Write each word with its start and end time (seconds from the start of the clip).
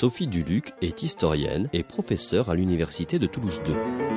Sophie 0.00 0.28
Duluc 0.28 0.74
est 0.80 1.02
historienne 1.02 1.68
et 1.72 1.82
professeure 1.82 2.50
à 2.50 2.54
l'Université 2.54 3.18
de 3.18 3.26
Toulouse 3.26 3.60
II. 3.66 4.07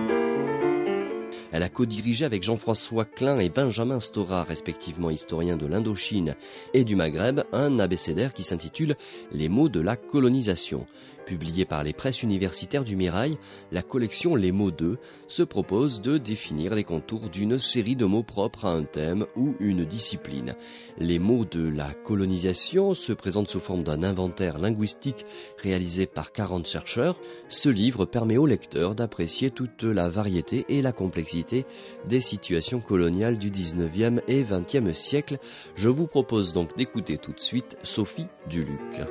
Elle 1.52 1.64
a 1.64 1.70
co-dirigé 1.70 2.24
avec 2.24 2.44
Jean-François 2.44 3.04
Klein 3.04 3.40
et 3.40 3.50
Benjamin 3.50 4.00
Stora, 4.00 4.44
respectivement 4.44 5.10
historiens 5.10 5.58
de 5.58 5.66
l'Indochine 5.66 6.36
et 6.74 6.86
du 6.86 6.96
Maghreb, 6.96 7.42
un 7.52 7.78
abécédaire 7.80 8.34
qui 8.34 8.44
s'intitule 8.44 8.96
Les 9.34 9.50
mots 9.50 9.70
de 9.70 9.82
la 9.82 9.98
colonisation. 9.98 10.88
Publié 11.26 11.66
par 11.66 11.84
les 11.84 11.94
presses 11.94 12.24
universitaires 12.24 12.84
du 12.84 12.96
Mirail, 12.96 13.36
la 13.72 13.84
collection 13.84 14.36
Les 14.36 14.52
mots 14.52 14.72
2 14.72 14.98
se 15.28 15.44
propose 15.44 16.02
de 16.02 16.18
définir 16.18 16.74
les 16.74 16.84
contours 16.84 17.30
d'une 17.30 17.60
série 17.60 17.96
de 17.96 18.06
mots 18.06 18.24
propres 18.24 18.66
à 18.66 18.72
un 18.72 18.84
thème 18.84 19.26
ou 19.36 19.54
une 19.60 19.86
discipline. 19.86 20.56
Les 20.98 21.20
mots 21.20 21.46
de 21.46 21.68
la 21.68 21.94
colonisation 21.94 22.96
se 22.96 23.14
présentent 23.14 23.50
sous 23.50 23.60
forme 23.60 23.84
d'un 23.84 24.04
inventaire 24.04 24.58
linguistique 24.58 25.26
réalisé 25.58 26.06
par 26.06 26.32
40 26.32 26.68
chercheurs. 26.68 27.20
Ce 27.50 27.70
livre 27.70 28.06
permet 28.06 28.38
au 28.38 28.46
lecteur 28.46 28.96
d'apprécier 28.96 29.52
toute 29.52 29.84
la 29.84 30.10
variété 30.10 30.66
et 30.70 30.82
la 30.82 30.92
complexité 30.92 31.41
des 32.08 32.22
situations 32.22 32.80
coloniales 32.80 33.38
du 33.38 33.52
19e 33.52 34.22
et 34.28 34.44
20e 34.44 34.94
siècle. 34.94 35.38
Je 35.76 35.90
vous 35.90 36.08
propose 36.08 36.54
donc 36.54 36.76
d'écouter 36.78 37.18
tout 37.18 37.34
de 37.34 37.40
suite 37.40 37.78
Sophie 37.84 38.28
Duluc. 38.50 39.02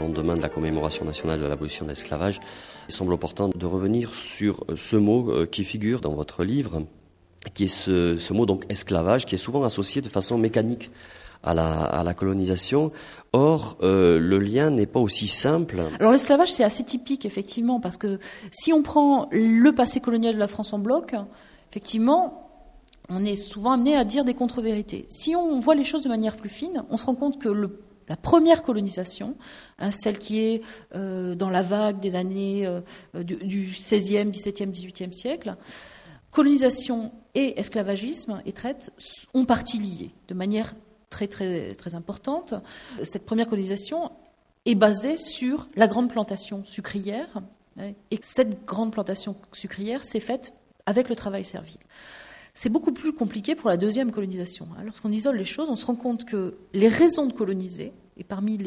lendemain 0.00 0.36
de 0.36 0.42
la 0.42 0.48
commémoration 0.48 1.04
nationale 1.04 1.40
de 1.40 1.46
l'abolition 1.46 1.84
de 1.84 1.90
l'esclavage, 1.90 2.40
il 2.88 2.94
semble 2.94 3.12
opportun 3.12 3.48
de 3.54 3.66
revenir 3.66 4.14
sur 4.14 4.64
euh, 4.68 4.76
ce 4.76 4.96
mot 4.96 5.30
euh, 5.30 5.46
qui 5.46 5.64
figure 5.64 6.00
dans 6.00 6.14
votre 6.14 6.42
livre, 6.42 6.82
qui 7.54 7.64
est 7.64 7.68
ce, 7.68 8.32
mot 8.32 8.44
donc 8.44 8.64
esclavage, 8.68 9.24
qui 9.24 9.36
est 9.36 9.38
souvent 9.38 9.62
associé 9.62 10.02
de 10.02 10.08
façon 10.08 10.36
mécanique 10.36 10.90
à 11.42 11.54
la, 11.54 12.14
colonisation. 12.14 12.90
Or, 13.32 13.78
euh, 13.82 14.18
le 14.18 14.38
lien 14.38 14.70
n'est 14.70 14.86
pas 14.86 15.00
aussi 15.00 15.28
simple. 15.28 15.82
Alors 15.98 16.12
l'esclavage, 16.12 16.52
c'est 16.52 16.64
assez 16.64 16.84
typique, 16.84 17.24
effectivement, 17.24 17.80
parce 17.80 17.96
que 17.96 18.18
si 18.50 18.72
on 18.72 18.82
prend 18.82 19.28
le 19.32 19.70
passé 19.72 20.00
colonial 20.00 20.34
de 20.34 20.38
la 20.38 20.48
France 20.48 20.72
en 20.72 20.78
bloc, 20.78 21.14
effectivement, 21.70 22.50
on 23.08 23.24
est 23.24 23.34
souvent 23.34 23.72
amené 23.72 23.96
à 23.96 24.04
dire 24.04 24.24
des 24.24 24.34
contre-vérités. 24.34 25.06
Si 25.08 25.34
on 25.34 25.58
voit 25.58 25.74
les 25.74 25.84
choses 25.84 26.02
de 26.02 26.08
manière 26.08 26.36
plus 26.36 26.48
fine, 26.48 26.84
on 26.90 26.96
se 26.96 27.06
rend 27.06 27.14
compte 27.14 27.40
que 27.40 27.48
la 28.08 28.16
première 28.16 28.62
colonisation, 28.62 29.36
hein, 29.78 29.90
celle 29.90 30.18
qui 30.18 30.40
est 30.40 30.62
euh, 30.94 31.34
dans 31.34 31.50
la 31.50 31.62
vague 31.62 32.00
des 32.00 32.16
années 32.16 32.66
euh, 32.66 32.80
du, 33.22 33.72
XVIIe, 33.72 34.30
XVIIIe 34.30 35.14
siècle, 35.14 35.56
colonisation 36.30 37.12
et 37.34 37.58
esclavagisme 37.58 38.42
et 38.46 38.52
traite 38.52 38.92
ont 39.34 39.44
partie 39.44 39.78
liée 39.78 40.10
de 40.28 40.34
manière 40.34 40.72
très 41.10 41.26
très 41.26 41.74
très 41.74 41.94
importante. 41.94 42.54
Cette 43.02 43.26
première 43.26 43.48
colonisation 43.48 44.10
est 44.64 44.74
basée 44.74 45.16
sur 45.16 45.68
la 45.74 45.86
grande 45.86 46.10
plantation 46.10 46.64
sucrière 46.64 47.28
hein, 47.78 47.92
et 48.10 48.18
cette 48.22 48.64
grande 48.64 48.92
plantation 48.92 49.36
sucrière 49.52 50.04
s'est 50.04 50.20
faite 50.20 50.52
avec 50.86 51.08
le 51.08 51.16
travail 51.16 51.44
servile. 51.44 51.78
C'est 52.54 52.68
beaucoup 52.68 52.92
plus 52.92 53.12
compliqué 53.12 53.54
pour 53.54 53.68
la 53.68 53.76
deuxième 53.76 54.10
colonisation. 54.10 54.68
Hein. 54.76 54.82
Lorsqu'on 54.84 55.10
isole 55.10 55.36
les 55.36 55.44
choses, 55.44 55.68
on 55.68 55.76
se 55.76 55.86
rend 55.86 55.94
compte 55.94 56.24
que 56.24 56.56
les 56.72 56.88
raisons 56.88 57.26
de 57.26 57.32
coloniser, 57.32 57.92
et 58.20 58.24
parmi 58.24 58.58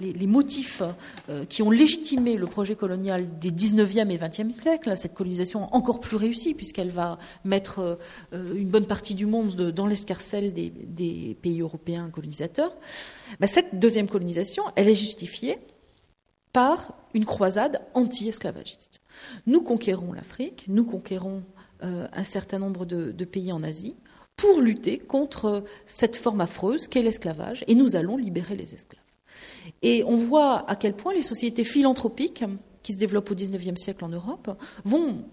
les, 0.00 0.26
motifs 0.26 0.82
euh, 1.28 1.44
qui 1.44 1.62
ont 1.62 1.70
légitimé 1.70 2.36
le 2.36 2.46
projet 2.46 2.74
colonial 2.74 3.38
des 3.38 3.50
19e 3.50 4.10
et 4.10 4.16
20e 4.16 4.50
siècles, 4.50 4.96
cette 4.96 5.14
colonisation 5.14 5.72
encore 5.74 6.00
plus 6.00 6.16
réussie, 6.16 6.54
puisqu'elle 6.54 6.90
va 6.90 7.18
mettre 7.44 7.98
euh, 8.32 8.54
une 8.54 8.70
bonne 8.70 8.86
partie 8.86 9.14
du 9.14 9.26
monde 9.26 9.54
dans 9.70 9.86
l'escarcelle 9.86 10.52
des, 10.52 11.36
pays 11.40 11.60
européens 11.60 12.08
colonisateurs, 12.10 12.74
bah, 13.40 13.46
cette 13.46 13.78
deuxième 13.78 14.08
colonisation, 14.08 14.64
elle 14.74 14.88
est 14.88 14.94
justifiée 14.94 15.58
par 16.52 16.94
une 17.12 17.26
croisade 17.26 17.82
anti-esclavagiste. 17.94 19.00
Nous 19.46 19.60
conquérons 19.60 20.12
l'Afrique, 20.12 20.64
nous 20.68 20.84
conquérons 20.84 21.42
euh, 21.82 22.06
un 22.12 22.24
certain 22.24 22.58
nombre 22.58 22.86
de, 22.86 23.24
pays 23.24 23.52
en 23.52 23.62
Asie 23.62 23.96
pour 24.36 24.60
lutter 24.60 24.98
contre 24.98 25.64
cette 25.86 26.16
forme 26.16 26.40
affreuse 26.40 26.88
qu'est 26.88 27.02
l'esclavage, 27.02 27.64
et 27.66 27.74
nous 27.74 27.96
allons 27.96 28.16
libérer 28.16 28.56
les 28.56 28.74
esclaves. 28.74 29.02
Et 29.82 30.04
on 30.04 30.16
voit 30.16 30.68
à 30.70 30.76
quel 30.76 30.94
point 30.94 31.14
les 31.14 31.22
sociétés 31.22 31.64
philanthropiques 31.64 32.44
qui 32.82 32.92
se 32.92 32.98
développent 32.98 33.30
au 33.30 33.34
XIXe 33.34 33.80
siècle 33.80 34.04
en 34.04 34.08
Europe 34.08 34.60
vont 34.84 35.24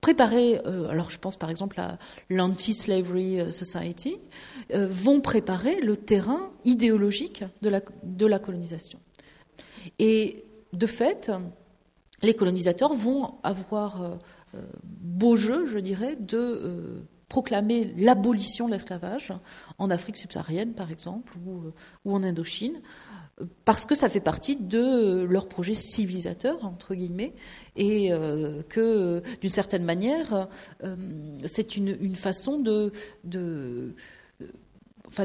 préparer, 0.00 0.60
euh, 0.64 0.88
alors 0.88 1.10
je 1.10 1.18
pense 1.18 1.36
par 1.36 1.50
exemple 1.50 1.80
à 1.80 1.98
l'Anti-Slavery 2.30 3.40
euh, 3.40 3.50
Society, 3.50 4.16
vont 4.72 5.20
préparer 5.20 5.80
le 5.80 5.96
terrain 5.96 6.50
idéologique 6.64 7.42
de 7.62 8.26
la, 8.26 8.38
colonisation. 8.38 9.00
Et 9.98 10.44
de 10.74 10.86
fait, 10.86 11.30
les 12.22 12.34
colonisateurs 12.34 12.92
vont 12.92 13.34
avoir 13.42 14.18
euh, 14.54 14.60
beau 14.82 15.36
jeu, 15.36 15.66
je 15.66 15.78
dirais, 15.78 16.16
de 16.18 16.38
euh, 16.38 17.00
proclamer 17.28 17.92
l'abolition 17.96 18.66
de 18.66 18.72
l'esclavage 18.72 19.32
en 19.78 19.90
Afrique 19.90 20.16
subsaharienne, 20.16 20.72
par 20.72 20.90
exemple, 20.90 21.34
ou, 21.44 21.60
euh, 21.60 21.72
en 22.12 22.22
Indochine, 22.22 22.80
parce 23.64 23.86
que 23.86 23.94
ça 23.94 24.08
fait 24.08 24.20
partie 24.20 24.56
de 24.56 25.22
leur 25.22 25.46
projet 25.48 25.74
civilisateur, 25.74 26.64
entre 26.64 26.94
guillemets, 26.94 27.34
et 27.76 28.10
que, 28.68 29.22
d'une 29.40 29.50
certaine 29.50 29.84
manière, 29.84 30.48
c'est 31.44 31.76
une, 31.76 32.16
façon 32.16 32.58
de 32.58 32.90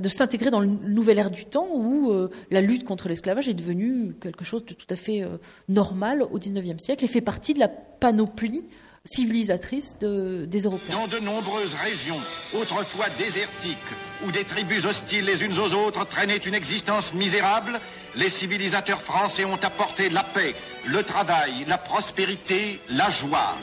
s'intégrer 0.08 0.52
dans 0.52 0.60
le 0.60 0.68
nouvel 0.68 1.18
ère 1.18 1.32
du 1.32 1.46
temps 1.46 1.68
où 1.74 2.14
la 2.52 2.62
lutte 2.62 2.84
contre 2.84 3.08
l'esclavage 3.08 3.50
est 3.50 3.56
devenue 3.56 4.14
quelque 4.22 4.46
chose 4.46 4.64
de 4.64 4.76
tout 4.76 4.86
à 4.92 4.96
fait 4.96 5.28
normal 5.68 6.22
au 6.22 6.38
XIXe 6.38 6.84
siècle 6.84 7.04
et 7.04 7.08
fait 7.08 7.22
partie 7.22 7.56
de 7.56 7.60
la 7.60 7.68
panoplie 7.68 8.64
civilisatrice 9.06 9.98
des 10.00 10.62
Européens. 10.62 10.96
Dans 10.96 11.08
de 11.08 11.20
nombreuses 11.20 11.74
régions, 11.74 12.20
autrefois 12.54 13.08
désertiques, 13.18 13.78
où 14.26 14.32
des 14.32 14.46
tribus 14.46 14.86
hostiles 14.86 15.26
les 15.26 15.44
unes 15.44 15.60
aux 15.60 15.74
autres 15.74 16.08
traînaient 16.08 16.38
une 16.38 16.54
existence 16.54 17.14
misérable, 17.14 17.82
les 18.16 18.30
civilisateurs 18.30 19.02
français 19.02 19.44
ont 19.44 19.60
apporté 19.62 20.10
la 20.10 20.24
paix, 20.24 20.56
le 20.86 21.04
travail, 21.04 21.66
la 21.68 21.78
prospérité, 21.78 22.80
la 22.92 23.10
joie. 23.10 23.58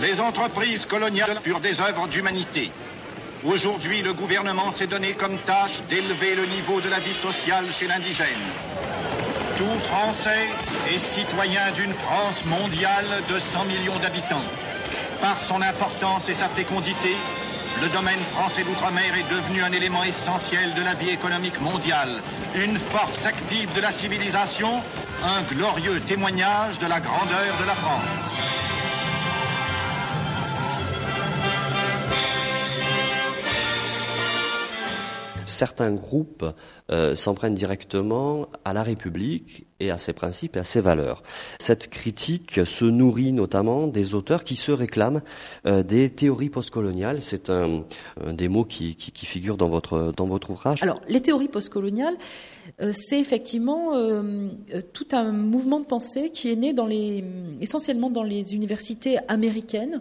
Les 0.00 0.20
entreprises 0.20 0.86
coloniales 0.86 1.40
furent 1.42 1.58
des 1.58 1.80
œuvres 1.80 2.06
d'humanité. 2.06 2.70
Aujourd'hui, 3.44 4.02
le 4.02 4.12
gouvernement 4.12 4.70
s'est 4.70 4.86
donné 4.86 5.14
comme 5.14 5.36
tâche 5.38 5.82
d'élever 5.88 6.36
le 6.36 6.46
niveau 6.46 6.80
de 6.80 6.88
la 6.88 7.00
vie 7.00 7.14
sociale 7.14 7.72
chez 7.72 7.88
l'indigène. 7.88 8.69
Tout 9.60 9.78
Français 9.90 10.48
est 10.88 10.98
citoyen 10.98 11.70
d'une 11.74 11.92
France 11.92 12.46
mondiale 12.46 13.04
de 13.28 13.38
100 13.38 13.66
millions 13.66 13.98
d'habitants. 13.98 14.40
Par 15.20 15.38
son 15.42 15.60
importance 15.60 16.30
et 16.30 16.32
sa 16.32 16.48
fécondité, 16.48 17.14
le 17.82 17.88
domaine 17.88 18.18
français 18.32 18.62
d'outre-mer 18.62 19.12
est 19.18 19.30
devenu 19.30 19.62
un 19.62 19.72
élément 19.72 20.02
essentiel 20.02 20.72
de 20.72 20.80
la 20.80 20.94
vie 20.94 21.10
économique 21.10 21.60
mondiale, 21.60 22.22
une 22.54 22.78
force 22.78 23.26
active 23.26 23.70
de 23.74 23.82
la 23.82 23.92
civilisation, 23.92 24.82
un 25.22 25.42
glorieux 25.54 26.00
témoignage 26.06 26.78
de 26.78 26.86
la 26.86 27.00
grandeur 27.00 27.54
de 27.60 27.66
la 27.66 27.74
France. 27.74 28.49
Certains 35.60 35.92
groupes 35.92 36.46
euh, 36.90 37.14
s'en 37.14 37.34
prennent 37.34 37.54
directement 37.54 38.46
à 38.64 38.72
la 38.72 38.82
République 38.82 39.66
et 39.78 39.90
à 39.90 39.98
ses 39.98 40.14
principes 40.14 40.56
et 40.56 40.60
à 40.60 40.64
ses 40.64 40.80
valeurs. 40.80 41.22
Cette 41.58 41.88
critique 41.90 42.60
se 42.64 42.86
nourrit 42.86 43.32
notamment 43.32 43.86
des 43.86 44.14
auteurs 44.14 44.42
qui 44.42 44.56
se 44.56 44.72
réclament 44.72 45.20
euh, 45.66 45.82
des 45.82 46.08
théories 46.08 46.48
postcoloniales. 46.48 47.20
C'est 47.20 47.50
un, 47.50 47.84
des 48.32 48.48
mots 48.48 48.64
qui, 48.64 48.96
figure 49.34 49.58
dans 49.58 49.68
votre, 49.68 50.50
ouvrage. 50.50 50.82
Alors, 50.82 51.02
les 51.08 51.20
théories 51.20 51.48
postcoloniales, 51.48 52.16
euh, 52.80 52.92
c'est 52.94 53.20
effectivement 53.20 53.92
tout 54.94 55.08
un 55.12 55.30
mouvement 55.32 55.80
de 55.80 55.84
pensée 55.84 56.30
qui 56.30 56.50
est 56.50 56.56
né 56.56 56.74
essentiellement 57.60 58.08
dans 58.08 58.24
les 58.24 58.54
universités 58.54 59.18
américaines. 59.28 60.00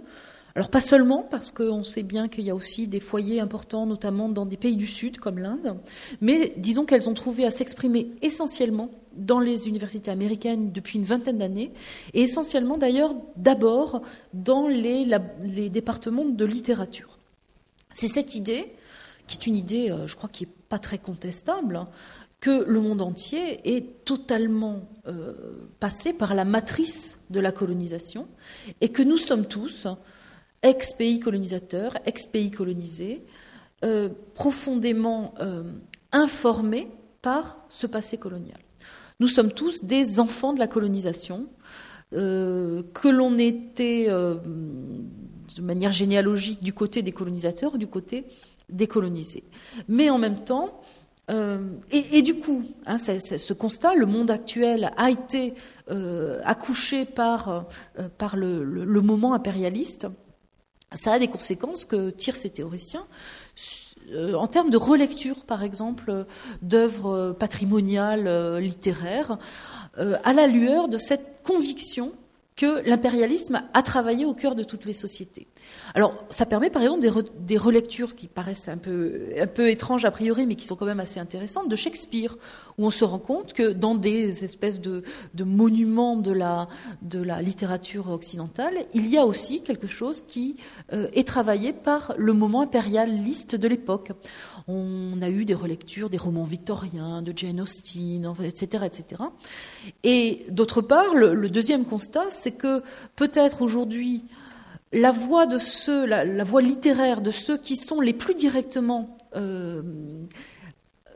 Alors 0.59 0.69
pas 0.69 0.81
seulement 0.81 1.23
parce 1.23 1.53
qu'on 1.53 1.85
sait 1.85 2.03
bien 2.03 2.27
qu'il 2.27 2.43
y 2.43 2.49
a 2.49 2.53
aussi 2.53 2.89
des 2.89 2.99
foyers 2.99 3.39
importants, 3.39 3.85
notamment 3.85 4.27
dans 4.27 4.45
des 4.45 4.57
pays 4.57 4.75
du 4.75 4.87
Sud 4.87 5.17
comme 5.17 5.39
l'Inde, 5.39 5.77
mais 6.19 6.51
disons 6.57 6.83
qu'elles 6.83 7.07
ont 7.07 7.13
trouvé 7.13 7.45
à 7.45 7.49
s'exprimer 7.49 8.11
essentiellement 8.21 8.91
dans 9.15 9.39
les 9.39 9.69
universités 9.69 10.11
américaines 10.11 10.73
depuis 10.73 10.99
une 10.99 11.05
vingtaine 11.05 11.37
d'années, 11.37 11.71
et 12.13 12.23
essentiellement 12.23 12.77
d'ailleurs 12.77 13.15
d'abord 13.37 14.01
dans 14.33 14.67
les, 14.67 15.05
départements 15.69 16.25
de 16.25 16.43
littérature. 16.43 17.19
C'est 17.93 18.09
cette 18.09 18.35
idée, 18.35 18.73
qui 19.27 19.37
est 19.37 19.47
une 19.47 19.55
idée, 19.55 19.89
euh, 19.91 20.07
je 20.07 20.17
crois, 20.17 20.27
qui 20.27 20.43
n'est 20.43 20.51
pas 20.67 20.77
très 20.77 20.97
contestable, 20.97 21.77
hein, 21.77 21.87
que 22.41 22.65
le 22.65 22.81
monde 22.81 23.01
entier 23.01 23.61
est 23.63 24.03
totalement 24.03 24.81
euh, 25.07 25.33
passé 25.79 26.11
par 26.11 26.35
la 26.35 26.43
matrice 26.43 27.17
de 27.29 27.39
la 27.39 27.53
colonisation, 27.53 28.27
et 28.81 28.89
que 28.89 29.03
nous 29.03 29.17
sommes 29.17 29.45
tous 29.45 29.87
ex-pays 30.63 31.19
colonisateurs, 31.19 31.95
ex-pays 32.05 32.51
colonisés, 32.51 33.23
profondément 34.33 35.33
informés 36.11 36.87
par 37.21 37.63
ce 37.69 37.87
passé 37.87 38.17
colonial. 38.17 38.59
Nous 39.19 39.27
sommes 39.27 39.51
tous 39.51 39.83
des 39.83 40.19
enfants 40.19 40.53
de 40.53 40.59
la 40.59 40.67
colonisation, 40.67 41.47
que 42.11 43.07
l'on 43.07 43.37
était 43.37 44.07
de 44.09 45.61
manière 45.61 45.91
généalogique 45.91 46.61
du 46.61 46.73
côté 46.73 47.01
des 47.01 47.11
colonisateurs 47.11 47.75
ou 47.75 47.77
du 47.77 47.87
côté 47.87 48.25
des 48.69 48.87
colonisés. 48.87 49.43
Mais 49.87 50.09
en 50.09 50.17
même 50.17 50.43
temps, 50.43 50.81
euh, 51.29 51.59
et, 51.91 52.21
du 52.21 52.35
coup, 52.39 52.63
hein, 52.85 52.97
ce 52.97 53.53
constat, 53.53 53.93
le 53.93 54.05
monde 54.05 54.31
actuel 54.31 54.91
a 54.97 55.11
été 55.11 55.53
euh, 55.91 56.41
accouché 56.43 57.05
par, 57.05 57.67
euh, 57.99 58.09
par 58.17 58.35
le, 58.35 59.01
moment 59.01 59.33
impérialiste. 59.33 60.07
Ça 60.93 61.13
a 61.13 61.19
des 61.19 61.27
conséquences 61.27 61.85
que 61.85 62.09
tirent 62.09 62.35
ces 62.35 62.49
théoriciens 62.49 63.05
en 64.33 64.47
termes 64.47 64.71
de 64.71 64.77
relecture, 64.77 65.45
par 65.45 65.61
exemple, 65.63 66.25
d'œuvres 66.63 67.35
patrimoniales, 67.37 68.57
littéraires, 68.57 69.37
à 69.97 70.33
la 70.33 70.47
lueur 70.47 70.87
de 70.87 70.97
cette 70.97 71.43
conviction 71.43 72.13
que 72.59 72.85
l'impérialisme 72.85 73.61
a 73.73 73.81
travaillé 73.81 74.25
au 74.25 74.33
cœur 74.33 74.53
de 74.53 74.63
toutes 74.63 74.83
les 74.83 74.91
sociétés. 74.91 75.47
Alors, 75.95 76.13
ça 76.29 76.45
permet 76.45 76.69
par 76.69 76.81
exemple 76.81 76.99
des, 77.39 77.57
relectures 77.57 78.15
qui 78.15 78.27
paraissent 78.27 78.67
un 78.67 78.75
peu, 78.75 79.29
étranges 79.59 80.03
a 80.03 80.11
priori, 80.11 80.45
mais 80.45 80.55
qui 80.55 80.67
sont 80.67 80.75
quand 80.75 80.85
même 80.85 80.99
assez 80.99 81.21
intéressantes, 81.21 81.69
de 81.69 81.75
Shakespeare, 81.77 82.37
où 82.77 82.85
on 82.85 82.89
se 82.89 83.05
rend 83.05 83.19
compte 83.19 83.53
que 83.53 83.71
dans 83.71 83.95
des 83.95 84.43
espèces 84.43 84.81
de, 84.81 85.03
monuments 85.41 86.17
de 86.17 86.33
la, 86.33 86.67
littérature 87.41 88.09
occidentale, 88.09 88.73
il 88.93 89.07
y 89.07 89.17
a 89.17 89.25
aussi 89.25 89.61
quelque 89.61 89.87
chose 89.87 90.21
qui 90.27 90.57
euh, 90.91 91.07
est 91.13 91.25
travaillé 91.25 91.71
par 91.71 92.13
le 92.17 92.33
moment 92.33 92.63
impérialiste 92.63 93.55
de 93.55 93.69
l'époque. 93.69 94.11
On 94.67 95.21
a 95.21 95.29
eu 95.29 95.45
des 95.45 95.53
relectures 95.53 96.09
des 96.09 96.17
romans 96.17 96.43
victoriens, 96.43 97.21
de 97.21 97.31
Jane 97.33 97.61
Austen, 97.61 98.33
etc., 98.43 98.83
etc. 98.85 99.23
Et 100.03 100.45
d'autre 100.49 100.81
part, 100.81 101.15
le 101.15 101.49
deuxième 101.49 101.85
constat, 101.85 102.25
c'est 102.29 102.48
que 102.51 102.81
peut-être 103.15 103.61
aujourd'hui, 103.61 104.25
la 104.91 105.11
voix 105.11 105.45
de 105.45 105.57
ceux, 105.57 106.05
la, 106.05 106.43
voix 106.43 106.61
littéraire 106.61 107.21
de 107.21 107.31
ceux 107.31 107.57
qui 107.57 107.75
sont 107.75 108.01
les 108.01 108.13
plus 108.13 108.33
directement 108.33 109.17
euh, 109.35 109.81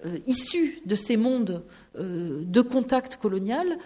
euh, 0.06 0.19
issus 0.27 0.81
de 0.85 0.95
ces 0.95 1.18
mondes 1.18 1.63
euh, 1.97 2.44
de 2.45 2.62
contact 2.62 3.18
colonial, 3.18 3.77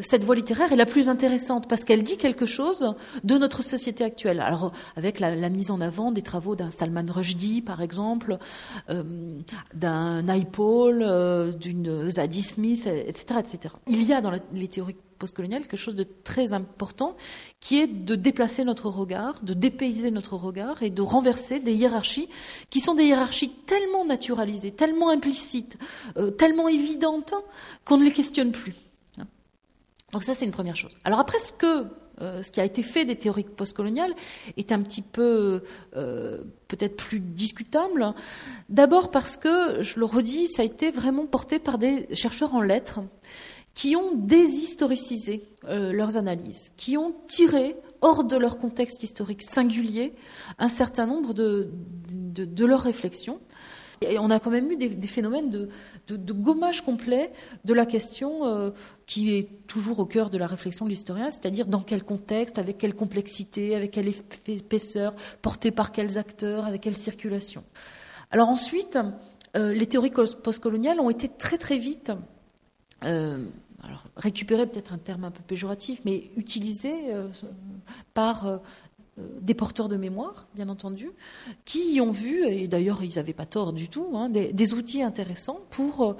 cette 0.00 0.24
voix 0.24 0.34
littéraire 0.34 0.72
est 0.72 0.76
la 0.76 0.86
plus 0.86 1.08
intéressante 1.08 1.68
parce 1.68 1.84
qu'elle 1.84 2.02
dit 2.02 2.16
quelque 2.16 2.46
chose 2.46 2.94
de 3.24 3.36
notre 3.36 3.62
société 3.62 4.04
actuelle. 4.04 4.40
Alors, 4.40 4.72
avec 4.96 5.20
la, 5.20 5.48
mise 5.50 5.70
en 5.70 5.80
avant 5.80 6.12
des 6.12 6.22
travaux 6.22 6.56
d'un 6.56 6.70
Salman 6.70 7.06
Rushdie, 7.08 7.60
par 7.60 7.82
exemple, 7.82 8.38
d'un 9.74 10.22
Naipaul, 10.22 11.56
d'une 11.58 12.10
Zadie 12.10 12.42
Smith, 12.42 12.86
etc., 12.86 13.40
etc. 13.40 13.74
Il 13.86 14.02
y 14.04 14.12
a 14.12 14.20
dans 14.20 14.32
les 14.52 14.68
théories 14.68 14.96
postcoloniale 15.18 15.62
quelque 15.62 15.76
chose 15.76 15.96
de 15.96 16.06
très 16.24 16.52
important, 16.52 17.16
qui 17.60 17.80
est 17.80 17.86
de 17.86 18.14
déplacer 18.14 18.64
notre 18.64 18.88
regard, 18.88 19.42
de 19.42 19.54
dépayser 19.54 20.10
notre 20.10 20.36
regard 20.36 20.82
et 20.82 20.90
de 20.90 21.02
renverser 21.02 21.60
des 21.60 21.72
hiérarchies 21.72 22.28
qui 22.70 22.80
sont 22.80 22.94
des 22.94 23.04
hiérarchies 23.04 23.50
tellement 23.66 24.04
naturalisées, 24.04 24.70
tellement 24.70 25.10
implicites, 25.10 25.78
euh, 26.16 26.30
tellement 26.30 26.68
évidentes 26.68 27.34
qu'on 27.84 27.96
ne 27.96 28.04
les 28.04 28.12
questionne 28.12 28.52
plus. 28.52 28.74
Donc 30.12 30.22
ça, 30.22 30.32
c'est 30.32 30.44
une 30.44 30.52
première 30.52 30.76
chose. 30.76 30.96
Alors 31.02 31.18
après, 31.18 31.40
ce 31.40 31.52
que 31.52 31.86
euh, 32.20 32.44
ce 32.44 32.52
qui 32.52 32.60
a 32.60 32.64
été 32.64 32.82
fait 32.82 33.04
des 33.04 33.16
théories 33.16 33.42
postcoloniales 33.42 34.14
est 34.56 34.70
un 34.70 34.80
petit 34.82 35.02
peu 35.02 35.62
euh, 35.96 36.38
peut-être 36.68 36.96
plus 36.96 37.18
discutable. 37.18 38.14
D'abord 38.68 39.10
parce 39.10 39.36
que, 39.36 39.82
je 39.82 39.98
le 39.98 40.06
redis, 40.06 40.46
ça 40.46 40.62
a 40.62 40.64
été 40.64 40.92
vraiment 40.92 41.26
porté 41.26 41.58
par 41.58 41.76
des 41.76 42.06
chercheurs 42.14 42.54
en 42.54 42.60
lettres 42.60 43.00
qui 43.74 43.96
ont 43.96 44.14
déshistoricisé 44.14 45.44
euh, 45.68 45.92
leurs 45.92 46.16
analyses, 46.16 46.72
qui 46.76 46.96
ont 46.96 47.14
tiré 47.26 47.76
hors 48.00 48.24
de 48.24 48.36
leur 48.36 48.58
contexte 48.58 49.02
historique 49.02 49.42
singulier 49.42 50.14
un 50.58 50.68
certain 50.68 51.06
nombre 51.06 51.34
de, 51.34 51.70
de, 52.10 52.64
leurs 52.64 52.82
réflexions. 52.82 53.40
Et 54.02 54.18
on 54.18 54.30
a 54.30 54.40
quand 54.40 54.50
même 54.50 54.70
eu 54.70 54.76
des, 54.76 55.06
phénomènes 55.06 55.48
de, 55.48 55.68
de, 56.08 56.32
gommage 56.32 56.82
complet 56.82 57.32
de 57.64 57.72
la 57.72 57.86
question 57.86 58.46
euh, 58.46 58.70
qui 59.06 59.34
est 59.34 59.48
toujours 59.66 60.00
au 60.00 60.04
cœur 60.06 60.28
de 60.28 60.36
la 60.36 60.46
réflexion 60.46 60.84
de 60.84 60.90
l'historien, 60.90 61.30
c'est-à-dire 61.30 61.66
dans 61.66 61.80
quel 61.80 62.02
contexte, 62.02 62.58
avec 62.58 62.76
quelle 62.76 62.94
complexité, 62.94 63.74
avec 63.74 63.92
quelle 63.92 64.12
épaisseur, 64.48 65.14
porté 65.40 65.70
par 65.70 65.90
quels 65.90 66.18
acteurs, 66.18 66.66
avec 66.66 66.82
quelle 66.82 66.96
circulation. 66.98 67.64
Alors 68.30 68.50
ensuite, 68.50 68.98
euh, 69.56 69.72
les 69.72 69.86
théories 69.86 70.10
postcoloniales 70.10 71.00
ont 71.00 71.10
été 71.10 71.28
très 71.28 71.56
très 71.56 71.78
vite 71.78 72.12
alors, 73.86 74.04
récupérer 74.16 74.66
peut-être 74.66 74.92
un 74.92 74.98
terme 74.98 75.24
un 75.24 75.30
peu 75.30 75.42
péjoratif, 75.42 76.00
mais 76.04 76.30
utilisé 76.36 76.92
euh, 77.12 77.28
par 78.14 78.46
euh, 78.46 78.58
des 79.40 79.54
porteurs 79.54 79.88
de 79.88 79.96
mémoire, 79.96 80.46
bien 80.54 80.68
entendu, 80.68 81.10
qui 81.64 81.94
y 81.94 82.00
ont 82.00 82.10
vu, 82.10 82.46
et 82.46 82.66
d'ailleurs 82.66 83.02
ils 83.02 83.16
n'avaient 83.16 83.32
pas 83.32 83.46
tort 83.46 83.72
du 83.72 83.88
tout, 83.88 84.08
hein, 84.14 84.28
des, 84.28 84.74
outils 84.74 85.02
intéressants 85.02 85.60
pour 85.70 86.16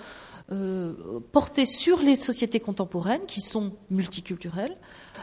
euh, 0.52 1.20
porter 1.32 1.64
sur 1.64 2.00
les 2.00 2.16
sociétés 2.16 2.60
contemporaines, 2.60 3.26
qui 3.26 3.40
sont 3.40 3.72
multiculturelles, 3.90 4.76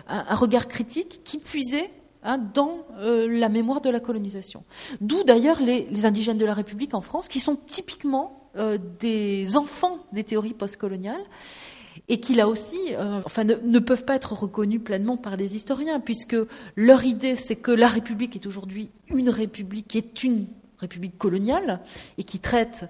un, 0.07 0.35
regard 0.35 0.67
critique 0.67 1.21
qui 1.23 1.37
puisait 1.37 1.91
hein, 2.23 2.37
dans 2.37 2.85
la 2.97 3.49
mémoire 3.49 3.81
de 3.81 3.89
la 3.89 3.99
colonisation. 3.99 4.63
D'où 4.99 5.23
d'ailleurs 5.23 5.61
les, 5.61 6.05
indigènes 6.05 6.37
de 6.37 6.45
la 6.45 6.53
République 6.53 6.93
en 6.93 7.01
France, 7.01 7.27
qui 7.27 7.39
sont 7.39 7.55
typiquement 7.55 8.49
des 8.99 9.55
enfants 9.55 9.99
des 10.11 10.25
théories 10.25 10.53
postcoloniales 10.53 11.23
et 12.11 12.19
qui 12.19 12.33
là 12.33 12.49
aussi, 12.49 12.77
euh, 12.91 13.21
enfin, 13.23 13.45
ne, 13.45 13.79
peuvent 13.79 14.03
pas 14.03 14.15
être 14.15 14.33
reconnus 14.33 14.81
pleinement 14.83 15.15
par 15.15 15.37
les 15.37 15.55
historiens, 15.55 16.01
puisque 16.01 16.35
leur 16.75 17.05
idée, 17.05 17.37
c'est 17.37 17.55
que 17.55 17.71
la 17.71 17.87
République 17.87 18.35
est 18.35 18.45
aujourd'hui 18.45 18.91
une 19.07 19.29
République 19.29 19.87
qui 19.87 19.97
est 19.97 20.21
une 20.25 20.47
République 20.77 21.17
coloniale 21.17 21.79
et 22.17 22.25
qui 22.25 22.41
traite 22.41 22.89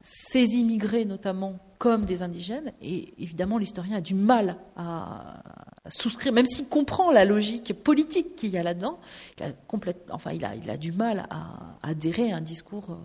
ces 0.00 0.56
immigrés 0.56 1.04
notamment 1.04 1.58
comme 1.76 2.06
des 2.06 2.22
indigènes. 2.22 2.72
Et 2.80 3.12
évidemment, 3.18 3.58
l'historien 3.58 3.98
a 3.98 4.00
du 4.00 4.14
mal 4.14 4.56
à, 4.74 5.42
souscrire, 5.90 6.32
même 6.32 6.46
s'il 6.46 6.66
comprend 6.66 7.10
la 7.10 7.26
logique 7.26 7.74
politique 7.74 8.36
qu'il 8.36 8.50
y 8.50 8.56
a 8.56 8.62
là-dedans, 8.62 9.00
il 9.36 9.44
a, 9.44 9.48
enfin, 10.12 10.32
il 10.32 10.46
a, 10.46 10.54
il 10.54 10.70
a 10.70 10.78
du 10.78 10.92
mal 10.92 11.26
à 11.28 11.76
adhérer 11.82 12.32
à 12.32 12.36
un 12.36 12.40
discours 12.40 12.96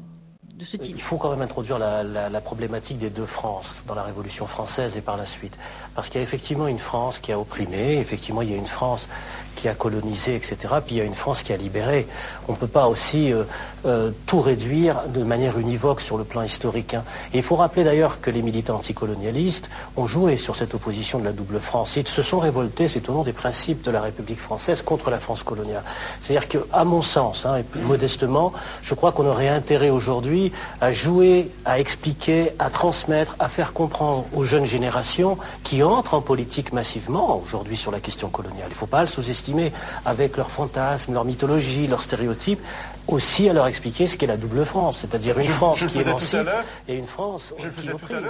il 0.60 1.02
faut 1.02 1.18
quand 1.18 1.30
même 1.30 1.42
introduire 1.42 1.78
la, 1.78 2.42
problématique 2.42 2.98
des 2.98 3.10
deux 3.10 3.26
France 3.26 3.76
dans 3.88 3.94
la 3.94 4.04
Révolution 4.04 4.48
française 4.48 4.98
et 4.98 5.02
par 5.02 5.18
la 5.18 5.26
suite. 5.26 5.58
Parce 5.94 6.10
qu'il 6.10 6.20
y 6.20 6.24
a 6.24 6.24
effectivement 6.24 6.68
une 6.68 6.80
France 6.80 7.20
qui 7.20 7.32
a 7.32 7.40
opprimé, 7.40 7.98
effectivement 7.98 8.42
il 8.42 8.52
y 8.52 8.54
a 8.54 8.58
une 8.58 8.68
France 8.68 9.08
qui 9.56 9.68
a 9.68 9.74
colonisé, 9.74 10.36
etc. 10.36 10.56
Puis 10.86 10.96
il 10.96 10.98
y 10.98 11.02
a 11.02 11.04
une 11.04 11.16
France 11.16 11.44
qui 11.44 11.52
a 11.52 11.58
libéré. 11.58 12.08
On 12.48 12.54
ne 12.54 12.58
peut 12.58 12.68
pas 12.68 12.88
aussi 12.88 13.34
euh, 13.34 13.44
euh, 13.86 14.12
tout 14.26 14.40
réduire 14.40 15.04
de 15.14 15.24
manière 15.24 15.60
univoque 15.60 16.02
sur 16.02 16.18
le 16.18 16.24
plan 16.24 16.42
historique. 16.42 16.94
Hein. 16.94 17.04
Et 17.34 17.38
il 17.38 17.44
faut 17.44 17.56
rappeler 17.56 17.84
d'ailleurs 17.84 18.22
que 18.22 18.32
les 18.32 18.42
militants 18.42 18.76
anticolonialistes 18.76 19.70
ont 19.96 20.08
joué 20.08 20.38
sur 20.38 20.56
cette 20.56 20.74
opposition 20.74 21.20
de 21.20 21.26
la 21.26 21.34
double 21.34 21.60
France. 21.60 21.98
Ils 21.98 22.08
se 22.08 22.24
sont 22.24 22.40
révoltés, 22.40 22.88
c'est 22.88 23.10
au 23.10 23.14
nom 23.14 23.24
des 23.24 23.34
principes 23.34 23.84
de 23.84 23.92
la 23.92 24.02
République 24.02 24.40
française 24.40 24.82
contre 24.82 25.10
la 25.10 25.20
France 25.20 25.44
coloniale. 25.44 25.84
C'est-à-dire 26.22 26.48
qu'à 26.48 26.84
mon 26.84 27.02
sens, 27.02 27.46
hein, 27.46 27.58
et 27.58 27.64
plus 27.64 27.82
modestement, 27.82 28.54
je 28.82 28.94
crois 28.94 29.12
qu'on 29.12 29.28
aurait 29.28 29.50
intérêt 29.50 29.90
aujourd'hui 29.90 30.47
à 30.82 30.92
jouer, 30.92 31.52
à 31.66 31.80
expliquer, 31.80 32.52
à 32.60 32.70
transmettre, 32.70 33.36
à 33.40 33.50
faire 33.50 33.74
comprendre 33.74 34.26
aux 34.34 34.44
jeunes 34.44 34.66
générations 34.66 35.38
qui 35.64 35.84
entrent 35.84 36.14
en 36.14 36.22
politique 36.22 36.74
massivement 36.74 37.42
aujourd'hui 37.44 37.78
sur 37.78 37.92
la 37.92 38.00
question 38.00 38.30
coloniale. 38.30 38.68
Il 38.68 38.72
ne 38.72 38.76
faut 38.76 38.86
pas 38.86 39.02
le 39.02 39.08
sous-estimer 39.08 39.72
avec 40.06 40.38
leurs 40.38 40.52
fantasmes, 40.52 41.14
leurs 41.14 41.26
mythologies, 41.26 41.88
leurs 41.88 42.02
stéréotypes, 42.02 42.60
aussi 43.08 43.50
à 43.50 43.54
leur 43.54 43.68
expliquer 43.68 44.08
ce 44.08 44.18
qu'est 44.18 44.28
la 44.28 44.38
double 44.38 44.66
France, 44.66 45.00
c'est-à-dire 45.00 45.40
une 45.40 45.48
France 45.48 45.86
qui 45.86 46.00
émancipe 46.00 46.50
et 46.88 46.96
une 46.96 47.06
France 47.06 47.54
qui 47.82 47.90
opprime. 47.90 48.26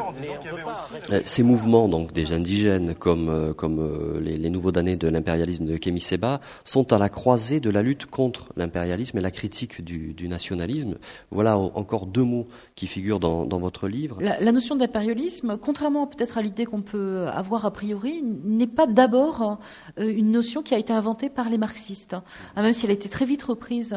Euh, 1.11 1.21
ces 1.25 1.43
mouvements 1.43 1.87
donc 1.87 2.13
des 2.13 2.33
indigènes 2.33 2.93
comme 2.93 3.29
euh, 3.29 3.53
comme 3.53 3.79
euh, 3.79 4.19
les, 4.19 4.49
nouveaux 4.49 4.71
damnés 4.71 4.95
de 4.95 5.07
l'impérialisme 5.07 5.65
de 5.65 5.77
Kémy 5.77 5.99
Seba 5.99 6.39
sont 6.63 6.93
à 6.93 6.97
la 6.97 7.09
croisée 7.09 7.59
de 7.59 7.69
la 7.69 7.81
lutte 7.81 8.05
contre 8.05 8.49
l'impérialisme 8.55 9.17
et 9.17 9.21
la 9.21 9.31
critique 9.31 9.83
du, 9.83 10.13
du 10.13 10.27
nationalisme. 10.27 10.95
Voilà 11.31 11.57
encore 11.57 12.05
deux 12.05 12.23
mots 12.23 12.45
qui 12.75 12.87
figurent 12.87 13.19
dans, 13.19 13.45
dans 13.45 13.59
votre 13.59 13.87
livre. 13.87 14.17
La, 14.21 14.51
notion 14.51 14.75
d'impérialisme, 14.75 15.57
contrairement 15.57 16.07
peut-être 16.07 16.37
à 16.37 16.41
l'idée 16.41 16.65
qu'on 16.65 16.81
peut 16.81 17.27
avoir 17.27 17.65
a 17.65 17.71
priori, 17.71 18.23
n'est 18.23 18.67
pas 18.67 18.87
d'abord 18.87 19.59
une 19.97 20.31
notion 20.31 20.63
qui 20.63 20.73
a 20.73 20.77
été 20.77 20.93
inventée 20.93 21.29
par 21.29 21.49
les 21.49 21.57
marxistes, 21.57 22.13
hein, 22.13 22.61
même 22.61 22.73
si 22.73 22.85
elle 22.85 22.91
a 22.91 22.95
été 22.95 23.09
très 23.09 23.25
vite 23.25 23.43
reprise 23.43 23.95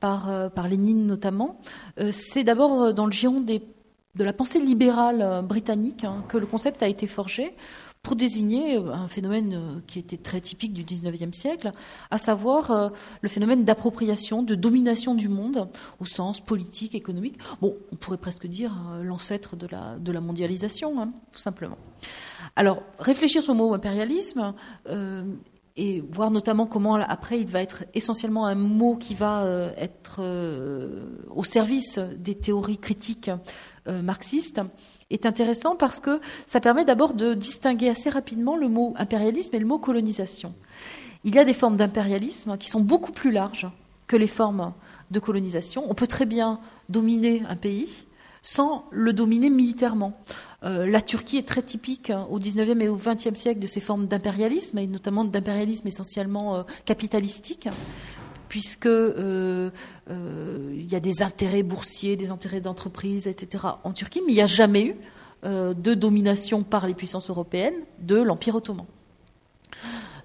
par, 0.00 0.30
euh, 0.30 0.48
par 0.48 0.68
Lénine 0.68 1.06
notamment, 1.06 1.60
euh, 1.98 2.10
c'est 2.12 2.44
d'abord 2.44 2.94
dans 2.94 3.06
le 3.06 3.12
giron 3.12 3.40
de 3.40 3.60
la 4.24 4.32
pensée 4.32 4.60
libérale 4.60 5.22
euh, 5.22 5.42
britannique 5.42 6.04
hein, 6.04 6.24
que 6.28 6.38
le 6.38 6.46
concept 6.46 6.82
a 6.82 6.88
été 6.88 7.06
forgé 7.06 7.54
pour 8.02 8.14
désigner 8.14 8.76
un 8.76 9.08
phénomène 9.08 9.82
qui 9.88 9.98
était 9.98 10.16
très 10.16 10.40
typique 10.40 10.72
du 10.72 10.84
19e 10.84 11.32
siècle, 11.32 11.72
à 12.12 12.16
savoir 12.16 12.92
le 13.20 13.28
phénomène 13.28 13.64
d'appropriation, 13.64 14.44
de 14.44 14.54
domination 14.54 15.16
du 15.16 15.28
monde 15.28 15.68
au 15.98 16.04
sens 16.04 16.40
politique, 16.40 16.94
économique. 16.94 17.38
Bon, 17.60 17.76
on 17.92 17.96
pourrait 17.96 18.16
presque 18.16 18.46
dire 18.46 18.72
l'ancêtre 19.02 19.56
de 19.56 19.66
la, 19.66 19.96
de 19.98 20.12
la 20.12 20.20
mondialisation, 20.20 21.02
hein, 21.02 21.12
tout 21.32 21.40
simplement. 21.40 21.76
Alors, 22.54 22.82
réfléchir 23.00 23.42
sur 23.42 23.52
le 23.52 23.58
mot 23.58 23.74
impérialisme 23.74 24.54
et 25.78 26.02
voir 26.10 26.32
notamment 26.32 26.66
comment 26.66 26.96
après 26.96 27.40
il 27.40 27.46
va 27.46 27.62
être 27.62 27.84
essentiellement 27.94 28.46
un 28.46 28.56
mot 28.56 28.96
qui 28.96 29.14
va 29.14 29.44
euh, 29.44 29.72
être 29.76 30.16
euh, 30.18 31.04
au 31.30 31.44
service 31.44 32.00
des 32.16 32.34
théories 32.34 32.78
critiques 32.78 33.30
euh, 33.86 34.02
marxistes 34.02 34.60
est 35.10 35.24
intéressant 35.24 35.76
parce 35.76 36.00
que 36.00 36.20
ça 36.46 36.60
permet 36.60 36.84
d'abord 36.84 37.14
de 37.14 37.32
distinguer 37.32 37.88
assez 37.88 38.10
rapidement 38.10 38.56
le 38.56 38.68
mot 38.68 38.92
impérialisme 38.96 39.54
et 39.54 39.60
le 39.60 39.66
mot 39.66 39.78
colonisation. 39.78 40.52
Il 41.22 41.34
y 41.34 41.38
a 41.38 41.44
des 41.44 41.54
formes 41.54 41.76
d'impérialisme 41.76 42.58
qui 42.58 42.68
sont 42.68 42.80
beaucoup 42.80 43.12
plus 43.12 43.30
larges 43.30 43.68
que 44.08 44.16
les 44.16 44.26
formes 44.26 44.72
de 45.12 45.20
colonisation. 45.20 45.84
On 45.88 45.94
peut 45.94 46.06
très 46.08 46.26
bien 46.26 46.58
dominer 46.88 47.44
un 47.48 47.56
pays 47.56 48.04
sans 48.42 48.84
le 48.90 49.12
dominer 49.12 49.50
militairement. 49.50 50.12
Euh, 50.64 50.86
la 50.86 51.00
Turquie 51.00 51.36
est 51.36 51.46
très 51.46 51.62
typique 51.62 52.10
hein, 52.10 52.26
au 52.30 52.38
XIXe 52.38 52.80
et 52.80 52.88
au 52.88 52.96
XXe 52.96 53.34
siècle 53.34 53.60
de 53.60 53.66
ces 53.66 53.80
formes 53.80 54.06
d'impérialisme, 54.06 54.78
et 54.78 54.86
notamment 54.86 55.24
d'impérialisme 55.24 55.86
essentiellement 55.86 56.56
euh, 56.56 56.62
capitalistique, 56.84 57.68
puisque 58.48 58.86
euh, 58.86 59.70
il 60.08 60.90
y 60.90 60.96
a 60.96 61.00
des 61.00 61.22
intérêts 61.22 61.62
boursiers, 61.62 62.16
des 62.16 62.30
intérêts 62.30 62.60
d'entreprise, 62.60 63.26
etc. 63.28 63.64
en 63.84 63.92
Turquie, 63.92 64.20
mais 64.26 64.32
il 64.32 64.36
n'y 64.36 64.42
a 64.42 64.46
jamais 64.46 64.86
eu 64.86 64.96
de 65.44 65.94
domination 65.94 66.64
par 66.64 66.88
les 66.88 66.94
puissances 66.94 67.30
européennes 67.30 67.84
de 68.00 68.16
l'Empire 68.16 68.56
ottoman. 68.56 68.86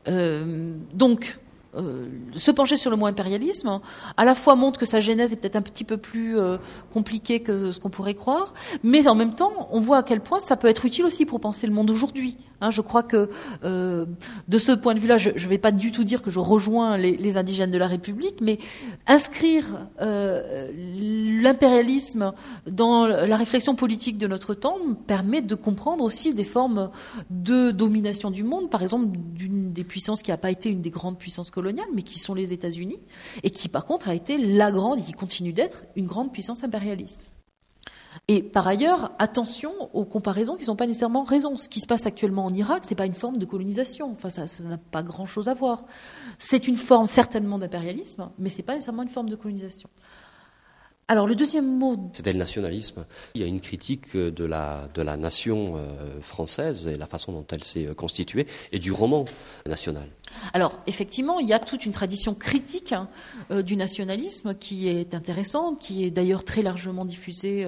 donc, 0.08 1.38
euh, 1.76 2.06
se 2.36 2.52
pencher 2.52 2.78
sur 2.78 2.92
le 2.92 2.98
mot 2.98 3.08
impérialisme, 3.08 3.80
à 4.16 4.26
la 4.26 4.36
fois 4.36 4.54
montre 4.56 4.80
que 4.80 4.86
sa 4.86 5.00
genèse 5.00 5.34
est 5.34 5.38
peut-être 5.38 5.56
un 5.56 5.64
petit 5.64 5.84
peu 5.84 5.98
plus 5.98 6.38
euh, 6.38 6.58
compliquée 6.92 7.40
que 7.40 7.72
ce 7.72 7.80
qu'on 7.80 7.90
pourrait 7.90 8.14
croire, 8.14 8.54
mais 8.84 9.08
en 9.08 9.16
même 9.16 9.34
temps, 9.34 9.68
on 9.72 9.80
voit 9.80 9.98
à 9.98 10.04
quel 10.04 10.22
point 10.22 10.38
ça 10.40 10.56
peut 10.56 10.68
être 10.68 10.86
utile 10.86 11.06
aussi 11.06 11.26
pour 11.26 11.40
penser 11.40 11.66
le 11.66 11.74
monde 11.74 11.90
aujourd'hui. 11.90 12.38
Hein, 12.62 12.70
je 12.70 12.82
crois 12.82 13.02
que 13.02 13.32
euh, 13.64 14.06
de 14.48 14.58
ce 14.60 14.72
point 14.72 14.94
de 14.94 15.00
vue-là, 15.00 15.18
je 15.18 15.32
ne 15.32 15.50
vais 15.50 15.58
pas 15.58 15.72
du 15.72 15.92
tout 15.92 16.04
dire 16.04 16.22
que 16.22 16.30
je 16.30 16.40
rejoins 16.40 16.96
les, 16.98 17.38
indigènes 17.38 17.72
de 17.72 17.80
la 17.80 17.88
République, 17.88 18.42
mais 18.42 18.60
inscrire 19.08 19.66
l'impérialisme 20.00 22.34
dans 22.68 23.08
la 23.08 23.38
réflexion 23.38 23.74
politique 23.74 24.20
de 24.20 24.28
notre 24.28 24.54
temps 24.54 24.78
permet 25.08 25.42
de 25.42 25.56
comprendre 25.56 26.04
aussi 26.04 26.36
des 26.36 26.44
formes 26.44 26.92
de 27.32 27.72
domination 27.72 28.30
du 28.30 28.44
monde, 28.44 28.70
par 28.70 28.84
exemple 28.84 29.08
d'une 29.34 29.74
des 29.74 29.84
puissances 29.84 30.22
qui 30.22 30.30
n'a 30.30 30.38
pas 30.38 30.52
été 30.52 30.70
une 30.70 30.82
des 30.82 30.92
grandes 30.92 31.18
puissances 31.18 31.50
coloniales 31.50 31.63
mais 31.94 32.02
qui 32.02 32.20
sont 32.20 32.34
les 32.34 32.54
États-Unis, 32.54 33.00
et 33.44 33.50
qui 33.50 33.70
par 33.70 33.86
contre 33.86 34.10
a 34.10 34.16
été 34.16 34.38
la 34.38 34.72
grande, 34.72 35.00
et 35.00 35.02
qui 35.02 35.14
continue 35.14 35.54
d'être, 35.54 35.86
une 35.96 36.06
grande 36.06 36.32
puissance 36.32 36.64
impérialiste. 36.64 37.30
Et 38.28 38.44
par 38.44 38.68
ailleurs, 38.68 39.12
attention 39.20 39.72
aux 39.94 40.06
comparaisons 40.06 40.54
qui 40.54 40.62
ne 40.62 40.66
sont 40.66 40.76
pas 40.76 40.88
nécessairement 40.88 41.24
raison. 41.24 41.58
Ce 41.58 41.68
qui 41.68 41.80
se 41.80 41.88
passe 41.88 42.06
actuellement 42.06 42.46
en 42.46 42.54
Irak, 42.54 42.86
ce 42.86 42.92
n'est 42.92 42.96
pas 42.96 43.06
une 43.06 43.14
forme 43.14 43.38
de 43.38 43.46
colonisation. 43.46 44.12
Enfin, 44.12 44.30
ça 44.30 44.46
n'a 44.64 44.78
pas 44.78 45.04
grand-chose 45.04 45.48
à 45.48 45.54
voir. 45.54 45.86
C'est 46.38 46.68
une 46.68 46.76
forme 46.76 47.08
certainement 47.08 47.58
d'impérialisme, 47.58 48.30
mais 48.38 48.50
ce 48.50 48.58
n'est 48.58 48.64
pas 48.64 48.74
nécessairement 48.74 49.04
une 49.04 49.10
forme 49.10 49.30
de 49.30 49.36
colonisation. 49.36 49.90
Alors 51.14 51.28
le 51.28 51.36
deuxième 51.36 51.78
mot. 51.78 52.10
C'était 52.12 52.34
le 52.34 52.40
nationalisme. 52.40 53.06
Il 53.36 53.42
y 53.42 53.44
a 53.44 53.48
une 53.48 53.62
critique 53.62 54.18
de 54.18 54.46
la, 54.46 54.90
de 54.96 55.04
la 55.04 55.16
nation 55.16 55.74
euh, 55.76 56.20
française 56.22 56.88
et 56.88 56.98
la 56.98 57.06
façon 57.06 57.32
dont 57.32 57.46
elle 57.52 57.64
s'est 57.64 57.86
euh, 57.86 57.94
constituée 57.94 58.48
et 58.72 58.80
du 58.80 58.92
roman 58.92 59.26
national. 59.68 60.08
Alors 60.54 60.80
effectivement, 60.88 61.40
il 61.40 61.48
y 61.48 61.54
a 61.54 61.60
toute 61.60 61.86
une 61.86 61.92
tradition 61.92 62.34
critique 62.34 62.94
hein, 62.94 63.10
euh, 63.52 63.62
du 63.62 63.76
nationalisme 63.76 64.56
qui 64.56 64.88
est 64.88 65.14
intéressante, 65.14 65.80
qui 65.80 66.04
est 66.04 66.10
d'ailleurs 66.10 66.44
très 66.44 66.64
largement 66.64 67.06
diffusée 67.06 67.68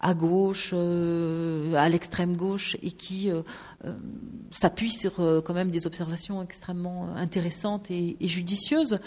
à 0.00 0.14
gauche, 0.14 0.74
à 0.74 1.88
l'extrême 1.88 2.36
gauche 2.36 2.76
et 2.82 2.90
qui 2.90 3.30
s'appuie 4.50 4.90
sur 4.90 5.14
quand 5.16 5.54
même 5.54 5.70
des 5.70 5.86
observations 5.86 6.42
extrêmement 6.42 7.14
intéressantes 7.14 7.90
et 7.90 8.16
judicieuses 8.20 8.98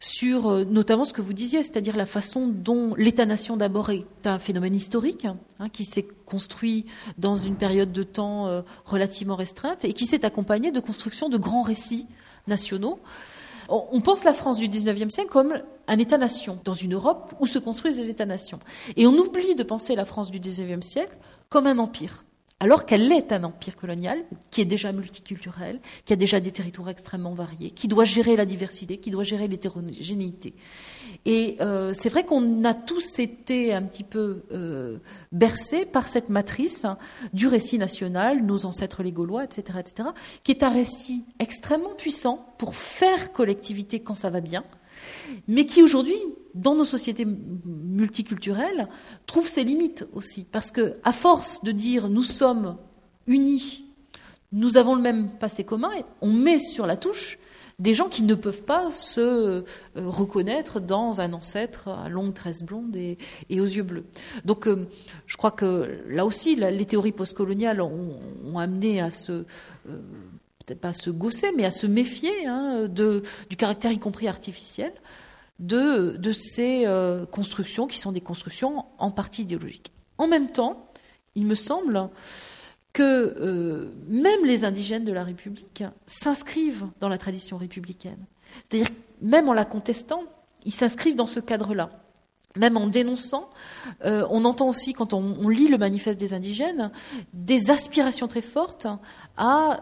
sur 0.00 0.48
euh, 0.48 0.64
notamment 0.64 1.04
ce 1.04 1.12
que 1.12 1.20
vous 1.20 1.32
disiez, 1.32 1.62
c'est-à-dire 1.62 1.96
la 1.96 2.06
façon 2.06 2.48
dont 2.48 2.94
l'État-nation 2.96 3.56
d'abord 3.56 3.90
est 3.90 4.26
un 4.26 4.38
phénomène 4.38 4.74
historique 4.74 5.26
hein, 5.58 5.68
qui 5.68 5.84
s'est 5.84 6.06
construit 6.24 6.86
dans 7.18 7.36
une 7.36 7.56
période 7.56 7.92
de 7.92 8.02
temps 8.02 8.46
euh, 8.46 8.62
relativement 8.84 9.36
restreinte 9.36 9.84
et 9.84 9.92
qui 9.92 10.06
s'est 10.06 10.24
accompagné 10.24 10.72
de 10.72 10.80
construction 10.80 11.28
de 11.28 11.38
grands 11.38 11.62
récits 11.62 12.06
nationaux. 12.46 13.00
On 13.68 14.00
pense 14.00 14.22
la 14.22 14.32
France 14.32 14.58
du 14.58 14.68
XIXe 14.68 15.12
siècle 15.12 15.28
comme 15.28 15.60
un 15.88 15.98
État-nation 15.98 16.60
dans 16.62 16.74
une 16.74 16.94
Europe 16.94 17.34
où 17.40 17.46
se 17.46 17.58
construisent 17.58 17.96
des 17.96 18.10
États-nations. 18.10 18.60
Et 18.96 19.08
on 19.08 19.12
oublie 19.12 19.56
de 19.56 19.64
penser 19.64 19.96
la 19.96 20.04
France 20.04 20.30
du 20.30 20.38
XIXe 20.38 20.86
siècle 20.86 21.18
comme 21.48 21.66
un 21.66 21.78
empire 21.78 22.24
alors 22.58 22.86
qu'elle 22.86 23.12
est 23.12 23.32
un 23.32 23.44
empire 23.44 23.76
colonial 23.76 24.24
qui 24.50 24.62
est 24.62 24.64
déjà 24.64 24.90
multiculturel, 24.90 25.78
qui 26.06 26.14
a 26.14 26.16
déjà 26.16 26.40
des 26.40 26.50
territoires 26.50 26.88
extrêmement 26.88 27.34
variés, 27.34 27.70
qui 27.70 27.86
doit 27.86 28.04
gérer 28.04 28.34
la 28.34 28.46
diversité, 28.46 28.96
qui 28.96 29.10
doit 29.10 29.24
gérer 29.24 29.46
l'hétérogénéité. 29.46 30.54
Et 31.26 31.56
euh, 31.60 31.92
c'est 31.92 32.08
vrai 32.08 32.24
qu'on 32.24 32.64
a 32.64 32.72
tous 32.72 33.18
été 33.18 33.74
un 33.74 33.82
petit 33.82 34.04
peu 34.04 34.44
euh, 34.52 34.98
bercés 35.32 35.84
par 35.84 36.08
cette 36.08 36.30
matrice 36.30 36.86
du 37.34 37.46
récit 37.46 37.76
national, 37.76 38.42
nos 38.42 38.64
ancêtres 38.64 39.02
les 39.02 39.12
Gaulois, 39.12 39.44
etc., 39.44 39.78
etc., 39.78 40.08
qui 40.42 40.52
est 40.52 40.62
un 40.62 40.70
récit 40.70 41.24
extrêmement 41.38 41.94
puissant 41.94 42.54
pour 42.56 42.74
faire 42.74 43.32
collectivité 43.32 44.00
quand 44.00 44.14
ça 44.14 44.30
va 44.30 44.40
bien, 44.40 44.64
mais 45.48 45.66
qui 45.66 45.82
aujourd'hui, 45.82 46.16
dans 46.54 46.74
nos 46.74 46.84
sociétés 46.84 47.26
multiculturelles, 47.26 48.88
trouve 49.26 49.46
ses 49.46 49.64
limites 49.64 50.06
aussi. 50.12 50.44
Parce 50.44 50.70
que, 50.70 50.96
à 51.04 51.12
force 51.12 51.62
de 51.62 51.72
dire 51.72 52.08
nous 52.08 52.22
sommes 52.22 52.76
unis, 53.26 53.84
nous 54.52 54.76
avons 54.76 54.94
le 54.94 55.02
même 55.02 55.38
passé 55.38 55.64
commun, 55.64 55.90
on 56.20 56.32
met 56.32 56.58
sur 56.58 56.86
la 56.86 56.96
touche 56.96 57.38
des 57.78 57.92
gens 57.92 58.08
qui 58.08 58.22
ne 58.22 58.34
peuvent 58.34 58.62
pas 58.62 58.90
se 58.90 59.20
euh, 59.20 59.62
reconnaître 59.94 60.80
dans 60.80 61.20
un 61.20 61.32
ancêtre 61.34 61.88
à 61.88 62.08
longue 62.08 62.32
tresse 62.32 62.62
blonde 62.62 62.96
et, 62.96 63.18
aux 63.50 63.64
yeux 63.64 63.82
bleus. 63.82 64.06
Donc 64.44 64.66
euh, 64.66 64.88
je 65.26 65.36
crois 65.36 65.50
que 65.50 66.00
là 66.08 66.24
aussi, 66.24 66.56
les 66.56 66.86
théories 66.86 67.12
postcoloniales 67.12 67.82
ont, 67.82 68.18
ont 68.44 68.58
amené 68.58 69.00
à 69.00 69.10
se... 69.10 69.44
Peut-être 70.66 70.80
pas 70.80 70.88
à 70.88 70.92
se 70.92 71.10
gausser, 71.10 71.52
mais 71.56 71.64
à 71.64 71.70
se 71.70 71.86
méfier 71.86 72.46
hein, 72.46 72.88
du 72.88 73.56
caractère 73.56 73.92
y 73.92 73.98
compris 73.98 74.26
artificiel 74.26 74.92
de, 75.60 76.16
de 76.16 76.32
ces 76.32 76.86
euh, 76.86 77.24
constructions 77.24 77.86
qui 77.86 77.98
sont 77.98 78.12
des 78.12 78.20
constructions 78.20 78.84
en 78.98 79.10
partie 79.10 79.42
idéologiques. 79.42 79.92
En 80.18 80.26
même 80.26 80.50
temps, 80.50 80.90
il 81.34 81.46
me 81.46 81.54
semble 81.54 82.10
que 82.92 83.02
euh, 83.02 83.92
même 84.08 84.44
les 84.44 84.64
indigènes 84.64 85.04
de 85.04 85.12
la 85.12 85.22
République 85.22 85.84
s'inscrivent 86.06 86.86
dans 86.98 87.08
la 87.08 87.18
tradition 87.18 87.58
républicaine. 87.58 88.24
C'est-à-dire, 88.64 88.88
même 89.20 89.48
en 89.48 89.52
la 89.52 89.64
contestant, 89.64 90.24
ils 90.64 90.72
s'inscrivent 90.72 91.14
dans 91.14 91.26
ce 91.26 91.40
cadre-là. 91.40 91.90
Même 92.56 92.76
en 92.76 92.86
dénonçant, 92.86 93.48
euh, 94.04 94.26
on 94.30 94.44
entend 94.44 94.68
aussi, 94.68 94.92
quand 94.92 95.12
on, 95.12 95.48
lit 95.48 95.68
le 95.68 95.78
manifeste 95.78 96.18
des 96.18 96.34
indigènes, 96.34 96.90
des 97.32 97.70
aspirations 97.70 98.28
très 98.28 98.42
fortes 98.42 98.86
à 99.36 99.80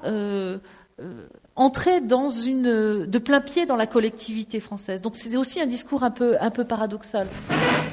entrer 1.57 2.01
dans 2.01 2.29
une, 2.29 3.07
de 3.07 3.19
plein 3.19 3.41
pied 3.41 3.67
dans 3.67 3.77
la 3.77 3.87
collectivité 3.87 4.61
française. 4.61 5.03
Donc 5.03 5.17
c'est 5.17 5.37
aussi 5.37 5.61
un 5.61 5.67
discours 5.67 6.03
un 6.03 6.11
peu 6.11 6.65
paradoxal. 6.65 7.27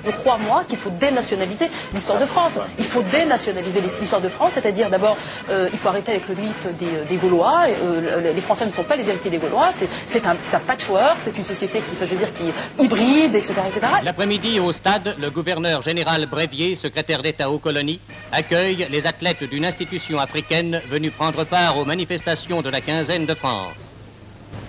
Je 0.03 0.11
crois, 0.11 0.37
moi, 0.37 0.63
qu'il 0.67 0.77
faut 0.77 0.89
dénationaliser 0.89 1.69
l'histoire 1.93 2.19
de 2.19 2.25
France. 2.25 2.57
Il 2.79 2.85
faut 2.85 3.03
dénationaliser 3.03 3.81
l'histoire 3.81 4.21
de 4.21 4.29
France, 4.29 4.53
c'est-à-dire 4.53 4.89
d'abord, 4.89 5.17
euh, 5.49 5.69
il 5.71 5.77
faut 5.77 5.89
arrêter 5.89 6.11
avec 6.13 6.27
le 6.27 6.35
mythe 6.35 6.67
des, 6.77 6.85
euh, 6.85 7.05
des 7.05 7.17
Gaulois. 7.17 7.65
Euh, 7.67 8.33
les 8.33 8.41
Français 8.41 8.65
ne 8.65 8.71
sont 8.71 8.83
pas 8.83 8.95
les 8.95 9.09
héritiers 9.09 9.31
des 9.31 9.37
Gaulois. 9.37 9.69
C'est 9.71 10.25
un, 10.25 10.31
un 10.31 10.59
patchwork, 10.59 11.17
c'est 11.17 11.37
une 11.37 11.43
société 11.43 11.79
qui, 11.79 11.95
je 11.99 12.05
veux 12.05 12.15
dire, 12.17 12.33
qui 12.33 12.43
est 12.49 12.83
hybride, 12.83 13.35
etc. 13.35 13.53
etc. 13.67 13.87
L'après-midi, 14.03 14.59
au 14.59 14.71
stade, 14.71 15.15
le 15.19 15.29
gouverneur 15.29 15.81
général 15.81 16.25
Brévier, 16.27 16.75
secrétaire 16.75 17.21
d'État 17.21 17.49
aux 17.49 17.59
colonies, 17.59 17.99
accueille 18.31 18.87
les 18.89 19.05
athlètes 19.05 19.43
d'une 19.43 19.65
institution 19.65 20.19
africaine 20.19 20.81
venus 20.89 21.13
prendre 21.13 21.43
part 21.43 21.77
aux 21.77 21.85
manifestations 21.85 22.61
de 22.61 22.69
la 22.69 22.81
quinzaine 22.81 23.25
de 23.25 23.35
France. 23.35 23.91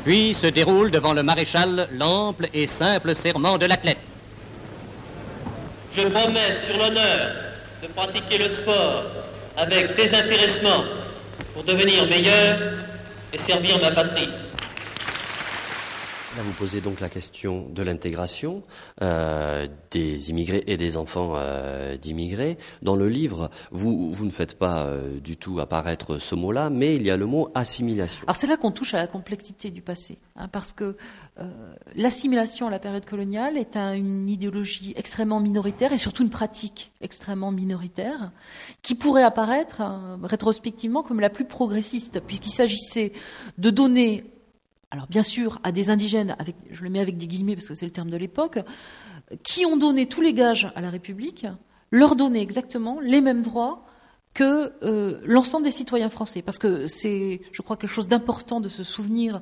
Puis 0.04 0.34
se 0.34 0.46
déroule 0.48 0.90
devant 0.90 1.12
le 1.12 1.22
maréchal 1.22 1.88
l'ample 1.92 2.48
et 2.52 2.66
simple 2.66 3.14
serment 3.14 3.58
de 3.58 3.66
l'athlète. 3.66 3.98
Je 5.94 6.08
promets 6.08 6.56
sur 6.66 6.78
l'honneur 6.78 7.32
de 7.82 7.88
pratiquer 7.88 8.38
le 8.38 8.54
sport 8.54 9.04
avec 9.56 9.94
désintéressement 9.96 10.84
pour 11.52 11.64
devenir 11.64 12.06
meilleur 12.06 12.58
et 13.32 13.38
servir 13.38 13.78
ma 13.80 13.90
patrie. 13.90 14.28
Vous 16.40 16.52
posez 16.54 16.80
donc 16.80 17.00
la 17.00 17.10
question 17.10 17.68
de 17.68 17.82
l'intégration 17.82 18.62
euh, 19.02 19.68
des 19.90 20.30
immigrés 20.30 20.64
et 20.66 20.78
des 20.78 20.96
enfants 20.96 21.34
euh, 21.36 21.98
d'immigrés. 21.98 22.56
Dans 22.80 22.96
le 22.96 23.06
livre, 23.06 23.50
vous, 23.70 24.10
vous 24.10 24.24
ne 24.24 24.30
faites 24.30 24.58
pas 24.58 24.84
euh, 24.84 25.20
du 25.20 25.36
tout 25.36 25.60
apparaître 25.60 26.16
ce 26.16 26.34
mot-là, 26.34 26.70
mais 26.70 26.96
il 26.96 27.02
y 27.02 27.10
a 27.10 27.18
le 27.18 27.26
mot 27.26 27.50
assimilation. 27.54 28.22
Alors 28.22 28.36
c'est 28.36 28.46
là 28.46 28.56
qu'on 28.56 28.70
touche 28.70 28.94
à 28.94 28.96
la 28.96 29.06
complexité 29.06 29.70
du 29.70 29.82
passé, 29.82 30.18
hein, 30.36 30.48
parce 30.48 30.72
que 30.72 30.96
l'assimilation 31.96 32.66
à 32.66 32.70
la 32.70 32.78
période 32.78 33.04
coloniale 33.04 33.58
est 33.58 33.76
une 33.76 34.28
idéologie 34.28 34.94
extrêmement 34.96 35.40
minoritaire 35.40 35.92
et 35.92 35.98
surtout 35.98 36.22
une 36.22 36.30
pratique 36.30 36.92
extrêmement 37.00 37.52
minoritaire 37.52 38.32
qui 38.80 38.94
pourrait 38.94 39.22
apparaître 39.22 39.82
rétrospectivement 40.22 41.02
comme 41.02 41.20
la 41.20 41.30
plus 41.30 41.44
progressiste, 41.44 42.20
puisqu'il 42.26 42.52
s'agissait 42.52 43.12
de 43.58 43.70
donner 43.70 44.31
alors 44.92 45.06
bien 45.06 45.22
sûr, 45.22 45.58
à 45.62 45.72
des 45.72 45.88
indigènes, 45.88 46.36
je 46.70 46.82
le 46.82 46.90
mets 46.90 47.00
avec 47.00 47.16
des 47.16 47.26
guillemets 47.26 47.56
parce 47.56 47.66
que 47.66 47.74
c'est 47.74 47.86
le 47.86 47.92
terme 47.92 48.10
de 48.10 48.16
l'époque, 48.18 48.58
qui 49.42 49.64
ont 49.64 49.78
donné 49.78 50.06
tous 50.06 50.20
les 50.20 50.34
gages 50.34 50.70
à 50.76 50.82
la 50.82 50.90
République, 50.90 51.46
leur 51.90 52.14
donner 52.14 52.42
exactement 52.42 53.00
les 53.00 53.22
mêmes 53.22 53.40
droits 53.40 53.86
que 54.34 54.72
euh, 54.82 55.18
l'ensemble 55.24 55.64
des 55.64 55.70
citoyens 55.70 56.10
français. 56.10 56.42
Parce 56.42 56.58
que 56.58 56.86
c'est, 56.86 57.40
je 57.52 57.62
crois, 57.62 57.78
quelque 57.78 57.90
chose 57.90 58.06
d'important 58.06 58.60
de 58.60 58.68
se 58.68 58.84
souvenir 58.84 59.40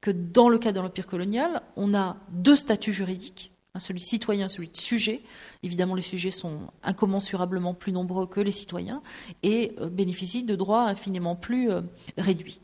que 0.00 0.10
dans 0.10 0.48
le 0.48 0.58
cas 0.58 0.72
de 0.72 0.80
l'Empire 0.80 1.06
colonial, 1.06 1.60
on 1.76 1.92
a 1.92 2.16
deux 2.30 2.56
statuts 2.56 2.92
juridiques 2.92 3.52
Hein, 3.76 3.80
celui 3.80 4.00
citoyen, 4.00 4.48
celui 4.48 4.68
de 4.68 4.76
sujet. 4.76 5.20
Évidemment, 5.62 5.94
les 5.94 6.02
sujets 6.02 6.30
sont 6.30 6.60
incommensurablement 6.82 7.74
plus 7.74 7.92
nombreux 7.92 8.26
que 8.26 8.40
les 8.40 8.52
citoyens 8.52 9.02
et 9.42 9.74
euh, 9.80 9.90
bénéficient 9.90 10.44
de 10.44 10.56
droits 10.56 10.84
infiniment 10.84 11.36
plus 11.36 11.70
euh, 11.70 11.82
réduits. 12.16 12.62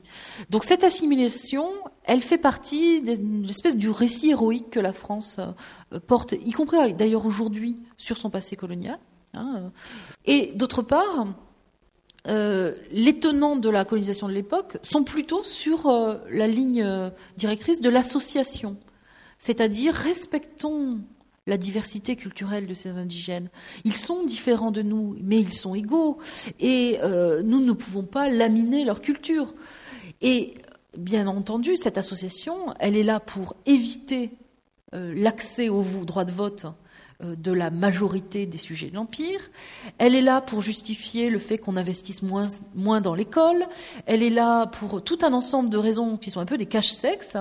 Donc 0.49 0.64
cette 0.64 0.85
assimilation, 0.85 1.69
elle 2.04 2.23
fait 2.23 2.38
partie 2.38 3.02
d'une 3.02 3.49
espèce 3.49 3.76
du 3.76 3.90
récit 3.90 4.31
héroïque 4.31 4.71
que 4.71 4.81
la 4.81 4.95
France 4.95 5.37
euh, 5.38 6.00
porte, 6.00 6.33
y 6.33 6.52
compris 6.52 6.95
d'ailleurs 6.95 7.26
aujourd'hui 7.26 7.76
sur 7.99 8.16
son 8.16 8.31
passé 8.31 8.57
colonial. 8.57 8.99
Hein, 9.35 9.71
et 10.25 10.52
d'autre 10.54 10.83
part, 10.83 11.26
les 12.26 13.19
tenants 13.19 13.57
de 13.57 13.69
la 13.69 13.85
colonisation 13.85 14.28
de 14.28 14.33
l'époque 14.33 14.78
sont 14.83 15.02
plutôt 15.04 15.42
sur 15.42 15.90
la 16.31 16.47
ligne 16.47 17.11
directrice 17.37 17.81
de 17.81 17.90
l'association 17.90 18.76
c'est-à-dire 19.42 19.92
respectons 19.92 21.00
la 21.49 21.58
diversité 21.58 22.14
culturelle 22.14 22.68
de 22.68 22.75
ces 22.75 22.90
indigènes. 22.90 23.50
Ils 23.82 23.92
sont 23.92 24.25
différents 24.25 24.70
de 24.70 24.82
nous, 24.82 25.16
mais 25.20 25.40
ils 25.40 25.52
sont 25.52 25.75
égaux, 25.75 26.18
et 26.61 26.99
euh, 27.02 27.42
nous 27.42 27.58
ne 27.58 27.72
pouvons 27.72 28.04
pas 28.04 28.28
laminer 28.28 28.84
leur 28.84 29.00
culture. 29.00 29.52
Et 30.20 30.54
bien 30.96 31.26
entendu, 31.26 31.75
cette 31.76 31.99
association, 31.99 32.72
elle 32.78 32.96
est 32.96 33.02
là 33.02 33.18
pour 33.18 33.56
éviter 33.66 34.30
euh, 34.94 35.12
l'accès 35.16 35.68
au 35.68 35.82
droit 35.82 36.25
de 36.25 36.30
vote 36.30 36.66
de 37.22 37.52
la 37.52 37.70
majorité 37.70 38.46
des 38.46 38.58
sujets 38.58 38.90
de 38.90 38.94
l'Empire. 38.96 39.40
Elle 39.98 40.14
est 40.14 40.22
là 40.22 40.40
pour 40.40 40.62
justifier 40.62 41.30
le 41.30 41.38
fait 41.38 41.58
qu'on 41.58 41.76
investisse 41.76 42.22
moins, 42.22 43.00
dans 43.00 43.14
l'école. 43.14 43.66
Elle 44.06 44.22
est 44.22 44.30
là 44.30 44.66
pour 44.66 45.02
tout 45.02 45.18
un 45.22 45.32
ensemble 45.32 45.70
de 45.70 45.78
raisons 45.78 46.16
qui 46.16 46.30
sont 46.30 46.40
un 46.40 46.46
peu 46.46 46.58
des 46.58 46.66
caches-sexes. 46.66 47.36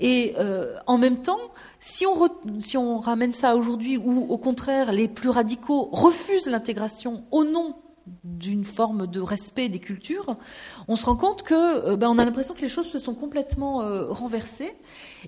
Et 0.00 0.34
euh, 0.38 0.74
en 0.86 0.98
même 0.98 1.22
temps, 1.22 1.40
si 1.80 2.06
on, 2.06 2.98
ramène 2.98 3.32
ça 3.32 3.56
aujourd'hui, 3.56 3.96
où 3.96 4.26
au 4.28 4.38
contraire 4.38 4.92
les 4.92 5.08
plus 5.08 5.30
radicaux 5.30 5.88
refusent 5.92 6.48
l'intégration 6.48 7.24
au 7.30 7.44
nom 7.44 7.76
d'une 8.24 8.64
forme 8.64 9.06
de 9.06 9.20
respect 9.20 9.68
des 9.68 9.78
cultures, 9.78 10.36
on 10.88 10.96
se 10.96 11.06
rend 11.06 11.16
compte 11.16 11.42
que 11.42 11.54
euh, 11.54 11.96
ben, 11.96 12.08
on 12.08 12.18
a 12.18 12.24
l'impression 12.24 12.54
que 12.54 12.60
les 12.60 12.68
choses 12.68 12.88
se 12.88 12.98
sont 12.98 13.14
complètement 13.14 13.78
renversées 14.08 14.72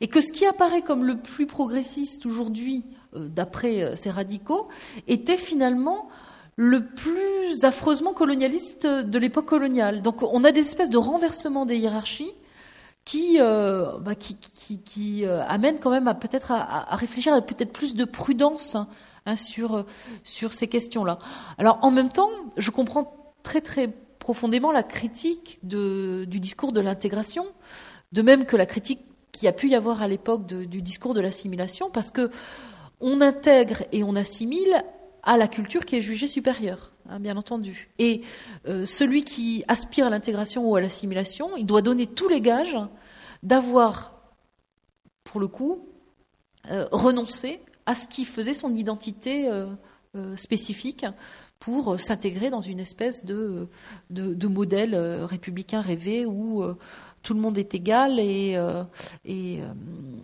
et 0.00 0.08
que 0.08 0.20
ce 0.20 0.32
qui 0.32 0.44
apparaît 0.44 0.82
comme 0.82 1.04
le 1.04 1.16
plus 1.16 1.46
progressiste 1.46 2.26
aujourd'hui 2.26 2.84
euh, 2.84 3.03
d'après 3.14 3.83
euh, 3.83 3.97
ces 3.97 4.11
radicaux, 4.11 4.68
était 5.09 5.37
finalement 5.37 6.09
le 6.56 6.87
plus 6.87 7.64
affreusement 7.64 8.12
colonialiste 8.12 8.87
de 8.87 9.18
l'époque 9.18 9.47
coloniale. 9.47 10.02
Donc 10.02 10.23
on 10.23 10.44
a 10.44 10.52
des 10.52 10.61
espèces 10.61 10.90
de 10.90 10.99
renversement 10.99 11.66
des 11.66 11.76
hiérarchies 11.76 12.33
qui, 13.04 13.38
euh, 13.40 13.99
bah, 14.00 14.14
qui, 14.14 15.25
amènent 15.26 15.80
quand 15.80 15.90
même 15.90 16.09
à 16.09 16.14
peut-être 16.14 16.52
à, 16.52 16.94
réfléchir 16.97 17.33
avec 17.33 17.47
peut-être 17.47 17.73
plus 17.73 17.94
de 17.94 18.04
prudence 18.04 18.76
hein, 19.26 19.36
sur, 19.36 19.84
sur 20.23 20.54
ces 20.54 20.69
questions-là. 20.69 21.19
Alors 21.58 21.78
en 21.82 21.91
même 21.91 22.10
temps, 22.10 22.30
je 22.56 22.71
comprends 22.71 23.12
très 23.43 23.60
très 23.60 23.93
profondément 24.25 24.73
la 24.73 24.82
critique 24.82 25.60
du 25.62 26.41
discours 26.41 26.73
de 26.73 26.80
l'intégration, 26.80 27.47
de 28.12 28.23
même 28.23 28.47
que 28.47 28.56
la 28.56 28.65
critique 28.65 29.00
qui 29.32 29.47
a 29.47 29.52
pu 29.52 29.69
y 29.69 29.75
avoir 29.75 30.00
à 30.00 30.08
l'époque 30.08 30.47
du 30.47 30.80
discours 30.80 31.12
de 31.12 31.21
l'assimilation, 31.21 31.91
parce 31.91 32.10
que 32.10 32.30
on 33.04 33.21
intègre 33.21 33.84
et 33.93 34.02
on 34.02 34.17
assimile 34.17 34.82
à 35.23 35.36
la 35.36 35.47
culture 35.47 35.84
qui 35.84 35.97
est 35.97 36.00
jugée 36.00 36.26
supérieure, 36.26 36.90
hein, 37.08 37.21
bien 37.21 37.36
entendu. 37.36 37.90
Et 37.99 38.23
euh, 38.67 38.86
celui 38.86 39.25
qui 39.25 39.62
aspire 39.69 40.06
à 40.06 40.10
l'intégration 40.10 40.67
ou 40.67 40.75
à 40.75 40.80
l'assimilation, 40.80 41.54
il 41.56 41.67
doit 41.67 41.82
donner 41.82 42.06
tous 42.06 42.28
les 42.28 42.40
gages 42.40 42.78
d'avoir, 43.43 44.14
pour 45.23 45.38
le 45.38 45.49
coup, 45.49 45.86
euh, 46.71 46.86
renoncé 46.93 47.60
à 47.84 47.95
ce 47.95 48.08
qui 48.08 48.25
faisait 48.25 48.54
son 48.54 48.75
identité 48.75 49.50
euh, 49.50 49.67
spécifique 50.37 51.07
pour 51.59 51.99
s'intégrer 51.99 52.50
dans 52.50 52.61
une 52.61 52.81
espèce 52.81 53.25
de, 53.25 53.69
de 54.11 54.47
modèle 54.47 54.95
républicain 55.25 55.81
rêvé 55.81 56.27
où 56.27 56.63
tout 57.25 57.35
le 57.35 57.41
monde 57.41 57.59
est 57.59 57.75
égal 57.75 58.21
et, 58.21 58.55
euh, 58.57 58.85
euh, 59.29 59.73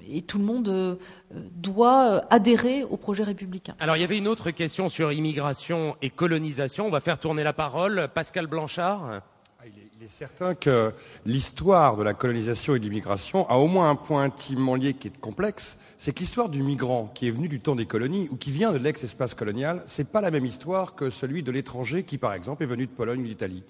et, 0.08 0.22
tout 0.22 0.38
le 0.38 0.44
monde 0.44 0.68
euh, 0.68 0.96
doit 1.32 2.22
adhérer 2.30 2.84
au 2.84 2.96
projet 2.96 3.24
républicain. 3.24 3.74
Alors 3.80 3.96
il 3.96 4.00
y 4.00 4.04
avait 4.04 4.18
une 4.18 4.28
autre 4.28 4.50
question 4.50 4.88
sur 4.88 5.10
immigration 5.10 5.96
et 6.02 6.10
colonisation. 6.10 6.86
On 6.86 6.90
va 6.90 7.00
faire 7.00 7.18
tourner 7.18 7.42
la 7.42 7.54
parole. 7.54 8.08
Pascal 8.14 8.46
Blanchard. 8.46 9.22
Ah, 9.58 9.64
il 9.66 10.04
est, 10.04 10.08
certain 10.08 10.54
que 10.54 10.92
l'histoire 11.24 11.96
de 11.96 12.02
la 12.02 12.14
colonisation 12.14 12.74
et 12.74 12.78
de 12.78 12.84
l'immigration 12.84 13.48
a 13.48 13.56
au 13.56 13.66
moins 13.66 13.90
un 13.90 13.96
point 13.96 14.22
intimement 14.22 14.74
lié 14.74 14.94
qui 14.94 15.08
est 15.08 15.20
complexe, 15.20 15.76
c'est 16.00 16.14
que 16.14 16.20
l'histoire 16.20 16.48
du 16.48 16.62
migrant 16.62 17.10
qui 17.14 17.28
est 17.28 17.30
venu 17.30 17.46
du 17.46 17.60
temps 17.60 17.76
des 17.76 17.84
colonies 17.84 18.26
ou 18.30 18.36
qui 18.36 18.50
vient 18.50 18.72
de 18.72 18.78
l'ex-espace 18.78 19.34
colonial, 19.34 19.82
c'est 19.84 20.08
pas 20.08 20.22
la 20.22 20.30
même 20.30 20.46
histoire 20.46 20.94
que 20.94 21.10
celui 21.10 21.42
de 21.42 21.52
l'étranger 21.52 22.04
qui, 22.04 22.16
par 22.16 22.32
exemple, 22.32 22.62
est 22.62 22.66
venu 22.66 22.86
de 22.86 22.90
Pologne 22.90 23.20
ou 23.20 23.26
d'Italie. 23.26 23.64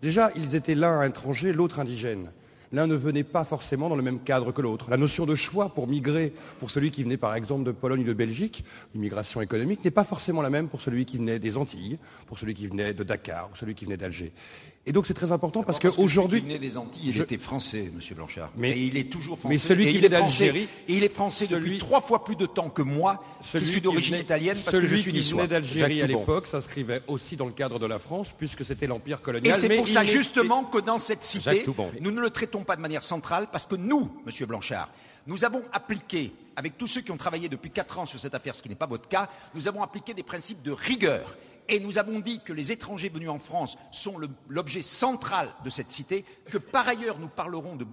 Déjà, 0.00 0.30
ils 0.34 0.54
étaient 0.54 0.74
l'un 0.74 1.02
étranger, 1.02 1.52
l'autre 1.52 1.80
indigène 1.80 2.30
l'un 2.74 2.86
ne 2.86 2.96
venait 2.96 3.24
pas 3.24 3.44
forcément 3.44 3.88
dans 3.88 3.96
le 3.96 4.02
même 4.02 4.20
cadre 4.20 4.52
que 4.52 4.60
l'autre. 4.60 4.90
La 4.90 4.96
notion 4.96 5.26
de 5.26 5.34
choix 5.34 5.68
pour 5.68 5.86
migrer, 5.86 6.32
pour 6.58 6.70
celui 6.70 6.90
qui 6.90 7.02
venait 7.04 7.16
par 7.16 7.34
exemple 7.34 7.64
de 7.64 7.72
Pologne 7.72 8.00
ou 8.00 8.04
de 8.04 8.12
Belgique, 8.12 8.64
l'immigration 8.94 9.40
économique, 9.40 9.84
n'est 9.84 9.90
pas 9.90 10.04
forcément 10.04 10.42
la 10.42 10.50
même 10.50 10.68
pour 10.68 10.80
celui 10.80 11.04
qui 11.04 11.18
venait 11.18 11.38
des 11.38 11.56
Antilles, 11.56 11.98
pour 12.26 12.38
celui 12.38 12.54
qui 12.54 12.66
venait 12.66 12.92
de 12.92 13.04
Dakar, 13.04 13.48
ou 13.52 13.56
celui 13.56 13.74
qui 13.74 13.84
venait 13.84 13.96
d'Alger. 13.96 14.32
Et 14.86 14.92
donc 14.92 15.06
c'est 15.06 15.14
très 15.14 15.32
important 15.32 15.62
parce 15.62 15.78
qu'aujourd'hui. 15.78 16.40
Celui 16.40 16.50
qui 16.50 16.56
venait 16.56 16.68
des 16.68 16.76
Antilles, 16.76 17.12
il 17.14 17.20
était 17.22 17.38
français, 17.38 17.90
Monsieur 17.94 18.14
Blanchard. 18.14 18.50
Mais 18.56 18.72
et 18.72 18.80
il 18.82 18.98
est 18.98 19.10
toujours 19.10 19.38
français. 19.38 19.54
Mais 19.54 19.58
celui 19.58 19.86
qui 19.86 19.96
venait 19.96 20.10
d'Algérie. 20.10 20.68
Et 20.88 20.94
il 20.94 21.04
est 21.04 21.08
français 21.08 21.46
depuis 21.46 21.78
trois 21.78 22.02
fois 22.02 22.22
plus 22.22 22.36
de 22.36 22.44
temps 22.44 22.68
que 22.68 22.82
moi, 22.82 23.22
celui 23.42 23.64
qui 23.64 23.70
suis 23.70 23.80
d'origine 23.80 24.16
italienne, 24.16 24.58
parce 24.62 24.78
que 24.78 24.86
je 24.86 24.96
suis 24.96 25.12
niçois. 25.12 25.44
Celui 25.44 25.48
qui 25.48 25.54
venait 25.54 25.60
d'Algérie 25.60 26.02
à 26.02 26.06
l'époque 26.06 26.46
s'inscrivait 26.46 27.02
aussi 27.06 27.36
dans 27.36 27.46
le 27.46 27.52
cadre 27.52 27.78
de 27.78 27.86
la 27.86 27.98
France, 27.98 28.34
puisque 28.36 28.64
c'était 28.64 28.86
l'empire 28.86 29.22
colonial. 29.22 29.56
Et 29.56 29.58
c'est 29.58 29.74
pour 29.74 29.88
ça 29.88 30.04
justement 30.04 30.64
que 30.64 30.78
dans 30.78 30.98
cette 30.98 31.22
cité, 31.22 31.64
nous 32.00 32.10
ne 32.10 32.20
le 32.20 32.30
traitons 32.30 32.63
pas 32.64 32.76
de 32.76 32.80
manière 32.80 33.02
centrale, 33.02 33.48
parce 33.50 33.66
que 33.66 33.76
nous, 33.76 34.10
Monsieur 34.26 34.46
Blanchard, 34.46 34.90
nous 35.26 35.44
avons 35.44 35.62
appliqué, 35.72 36.32
avec 36.56 36.76
tous 36.76 36.86
ceux 36.86 37.00
qui 37.00 37.10
ont 37.10 37.16
travaillé 37.16 37.48
depuis 37.48 37.70
quatre 37.70 37.98
ans 37.98 38.06
sur 38.06 38.20
cette 38.20 38.34
affaire, 38.34 38.54
ce 38.54 38.62
qui 38.62 38.68
n'est 38.68 38.74
pas 38.74 38.86
votre 38.86 39.08
cas, 39.08 39.28
nous 39.54 39.68
avons 39.68 39.82
appliqué 39.82 40.14
des 40.14 40.22
principes 40.22 40.62
de 40.62 40.72
rigueur. 40.72 41.36
Et 41.66 41.80
nous 41.80 41.96
avons 41.96 42.20
dit 42.20 42.40
que 42.44 42.52
les 42.52 42.72
étrangers 42.72 43.08
venus 43.08 43.30
en 43.30 43.38
France 43.38 43.78
sont 43.90 44.16
l'objet 44.48 44.82
central 44.82 45.50
de 45.64 45.70
cette 45.70 45.90
cité, 45.90 46.24
que 46.50 46.58
par 46.58 46.86
ailleurs 46.86 47.18
nous 47.18 47.28
parlerons 47.28 47.76
de, 47.76 47.86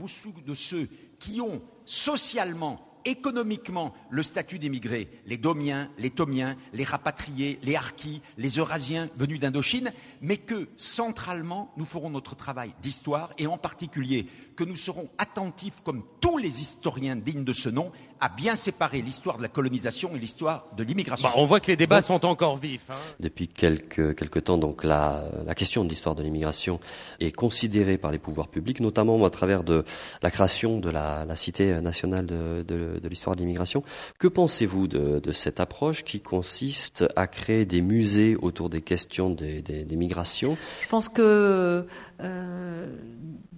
de 0.45 0.53
ceux 0.53 0.89
qui 1.19 1.39
ont 1.39 1.61
socialement 1.85 2.90
économiquement 3.05 3.93
le 4.09 4.23
statut 4.23 4.59
d'émigrés, 4.59 5.09
les 5.25 5.37
Domiens, 5.37 5.89
les 5.97 6.09
Thomiens, 6.09 6.55
les 6.73 6.83
rapatriés, 6.83 7.59
les 7.63 7.75
Harkis, 7.75 8.21
les 8.37 8.49
Eurasiens 8.49 9.09
venus 9.17 9.39
d'Indochine, 9.39 9.93
mais 10.21 10.37
que 10.37 10.69
centralement 10.75 11.71
nous 11.77 11.85
ferons 11.85 12.09
notre 12.09 12.35
travail 12.35 12.73
d'histoire 12.81 13.31
et 13.37 13.47
en 13.47 13.57
particulier 13.57 14.27
que 14.55 14.63
nous 14.63 14.75
serons 14.75 15.09
attentifs, 15.17 15.81
comme 15.83 16.03
tous 16.19 16.37
les 16.37 16.61
historiens 16.61 17.15
dignes 17.15 17.43
de 17.43 17.53
ce 17.53 17.69
nom, 17.69 17.91
à 18.21 18.29
bien 18.29 18.55
séparer 18.55 19.01
l'histoire 19.01 19.37
de 19.37 19.41
la 19.41 19.47
colonisation 19.49 20.11
et 20.15 20.19
l'histoire 20.19 20.67
de 20.77 20.83
l'immigration. 20.83 21.27
Bah, 21.27 21.33
on 21.37 21.47
voit 21.47 21.59
que 21.59 21.67
les 21.67 21.75
débats 21.75 22.01
sont 22.01 22.23
encore 22.23 22.57
vifs. 22.57 22.89
Hein. 22.91 22.95
Depuis 23.19 23.47
quelques, 23.47 24.15
quelques 24.15 24.43
temps, 24.43 24.59
donc 24.59 24.83
la, 24.83 25.25
la 25.43 25.55
question 25.55 25.83
de 25.83 25.89
l'histoire 25.89 26.13
de 26.13 26.21
l'immigration 26.21 26.79
est 27.19 27.31
considérée 27.31 27.97
par 27.97 28.11
les 28.11 28.19
pouvoirs 28.19 28.47
publics, 28.47 28.79
notamment 28.79 29.25
à 29.25 29.29
travers 29.31 29.63
de 29.63 29.83
la 30.21 30.29
création 30.29 30.79
de 30.79 30.89
la, 30.91 31.25
la 31.25 31.35
Cité 31.35 31.81
nationale 31.81 32.27
de, 32.27 32.63
de, 32.67 32.99
de 32.99 33.09
l'histoire 33.09 33.35
de 33.35 33.41
l'immigration. 33.41 33.83
Que 34.19 34.27
pensez-vous 34.27 34.87
de, 34.87 35.19
de, 35.19 35.31
cette 35.31 35.59
approche 35.59 36.03
qui 36.03 36.21
consiste 36.21 37.03
à 37.15 37.25
créer 37.25 37.65
des 37.65 37.81
musées 37.81 38.35
autour 38.35 38.69
des 38.69 38.81
questions 38.81 39.31
des, 39.31 39.63
des, 39.63 39.83
des 39.83 39.95
migrations? 39.95 40.57
Je 40.83 40.87
pense 40.89 41.09
que 41.09 41.87
euh, 42.21 42.95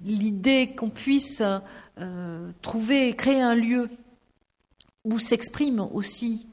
l'idée 0.05 0.73
qu'on 0.75 0.89
puisse 0.89 1.43
euh, 1.99 2.51
trouver, 2.61 3.13
créer 3.15 3.41
un 3.41 3.55
lieu 3.55 3.89
où 5.03 5.19
s'exprime 5.19 5.79
aussi 5.93 6.47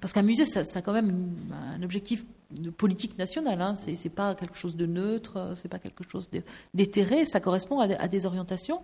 parce 0.00 0.12
qu'un 0.12 0.22
musée, 0.22 0.44
ça, 0.44 0.62
a 0.74 0.82
quand 0.82 0.92
même 0.92 1.30
un 1.52 1.82
objectif 1.82 2.24
de 2.50 2.70
politique 2.70 3.16
nationale. 3.18 3.62
Hein. 3.62 3.74
C'est, 3.76 4.08
pas 4.08 4.34
quelque 4.34 4.56
chose 4.56 4.74
de 4.74 4.86
neutre, 4.86 5.52
c'est 5.54 5.68
pas 5.68 5.78
quelque 5.78 6.02
chose 6.08 6.30
d'éthéré. 6.74 7.24
Ça 7.24 7.38
correspond 7.38 7.78
à, 7.78 8.08
des 8.08 8.26
orientations. 8.26 8.82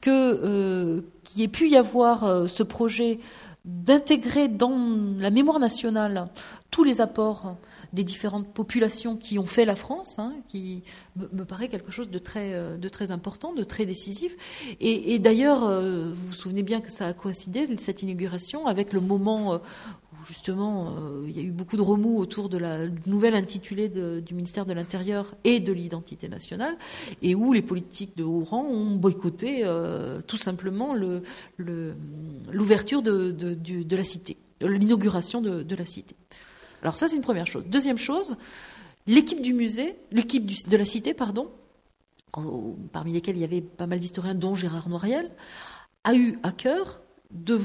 Que 0.00 0.10
euh, 0.10 1.02
ait 1.38 1.48
pu 1.48 1.68
y 1.68 1.76
avoir 1.76 2.24
euh, 2.24 2.48
ce 2.48 2.62
projet 2.62 3.18
d'intégrer 3.64 4.48
dans 4.48 4.74
la 5.18 5.30
mémoire 5.30 5.58
nationale 5.58 6.28
tous 6.70 6.82
les 6.82 7.00
apports 7.00 7.54
des 7.92 8.04
différentes 8.04 8.52
populations 8.52 9.16
qui 9.16 9.38
ont 9.38 9.44
fait 9.44 9.64
la 9.64 9.76
France, 9.76 10.18
hein, 10.18 10.34
qui 10.48 10.82
me, 11.16 11.44
paraît 11.44 11.68
quelque 11.68 11.90
chose 11.90 12.10
de 12.10 12.18
très, 12.18 12.54
euh, 12.54 12.76
de 12.76 12.88
très 12.88 13.10
important, 13.10 13.52
de 13.52 13.64
très 13.64 13.86
décisif. 13.86 14.36
Et, 14.80 15.18
d'ailleurs, 15.18 15.60
vous 15.60 16.14
vous 16.14 16.34
souvenez 16.34 16.62
bien 16.62 16.80
que 16.80 16.90
ça 16.90 17.06
a 17.06 17.12
coïncidé, 17.12 17.66
cette 17.76 18.02
inauguration, 18.02 18.66
avec 18.66 18.92
le 18.92 19.00
moment 19.00 19.60
justement 20.26 20.96
euh, 20.96 21.24
il 21.28 21.36
y 21.36 21.40
a 21.40 21.42
eu 21.42 21.50
beaucoup 21.50 21.76
de 21.76 21.82
remous 21.82 22.18
autour 22.18 22.48
de 22.48 22.58
la 22.58 22.86
nouvelle 23.06 23.34
intitulée 23.34 23.88
du 23.88 24.34
ministère 24.34 24.66
de 24.66 24.72
l'Intérieur 24.72 25.34
et 25.44 25.60
de 25.60 25.72
l'identité 25.72 26.28
nationale, 26.28 26.76
et 27.22 27.34
où 27.34 27.52
les 27.52 27.62
politiques 27.62 28.16
de 28.16 28.24
haut 28.24 28.44
rang 28.44 28.64
ont 28.64 28.96
boycotté 28.96 29.62
euh, 29.64 30.20
tout 30.26 30.36
simplement 30.36 30.94
l'ouverture 31.58 33.02
de, 33.02 33.96
la 33.96 34.04
cité, 34.04 34.36
l'inauguration 34.60 35.40
de, 35.40 35.74
la 35.74 35.86
cité. 35.86 36.16
Alors 36.82 36.96
ça 36.96 37.08
c'est 37.08 37.16
une 37.16 37.22
première 37.22 37.46
chose. 37.46 37.64
Deuxième 37.66 37.98
chose, 37.98 38.36
l'équipe 39.06 39.40
du 39.40 39.54
musée, 39.54 39.96
l'équipe 40.10 40.46
de 40.68 40.76
la 40.76 40.84
cité, 40.84 41.14
pardon, 41.14 41.50
parmi 42.92 43.12
lesquels 43.12 43.36
il 43.36 43.42
y 43.42 43.44
avait 43.44 43.60
pas 43.60 43.86
mal 43.86 43.98
d'historiens, 43.98 44.34
dont 44.34 44.54
Gérard 44.54 44.88
Noiriel, 44.88 45.30
a 46.04 46.14
eu 46.14 46.38
à 46.42 46.52
cœur 46.52 47.00
de 47.30 47.60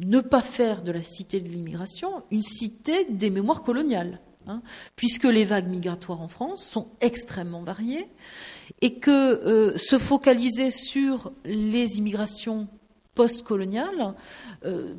ne 0.00 0.20
pas 0.20 0.42
faire 0.42 0.82
de 0.82 0.92
la 0.92 1.02
cité 1.02 1.40
de 1.40 1.48
l'immigration 1.48 2.22
une 2.30 2.42
cité 2.42 3.06
des 3.08 3.30
mémoires 3.30 3.62
coloniales, 3.62 4.20
hein, 4.46 4.62
puisque 4.94 5.24
les 5.24 5.44
vagues 5.44 5.68
migratoires 5.68 6.20
en 6.20 6.28
France 6.28 6.64
sont 6.64 6.88
extrêmement 7.00 7.62
variées 7.62 8.08
et 8.80 8.98
que 8.98 9.10
euh, 9.10 9.76
se 9.78 9.98
focaliser 9.98 10.70
sur 10.70 11.32
les 11.44 11.98
immigrations 11.98 12.68
postcoloniales 13.16 14.14
euh, 14.64 14.94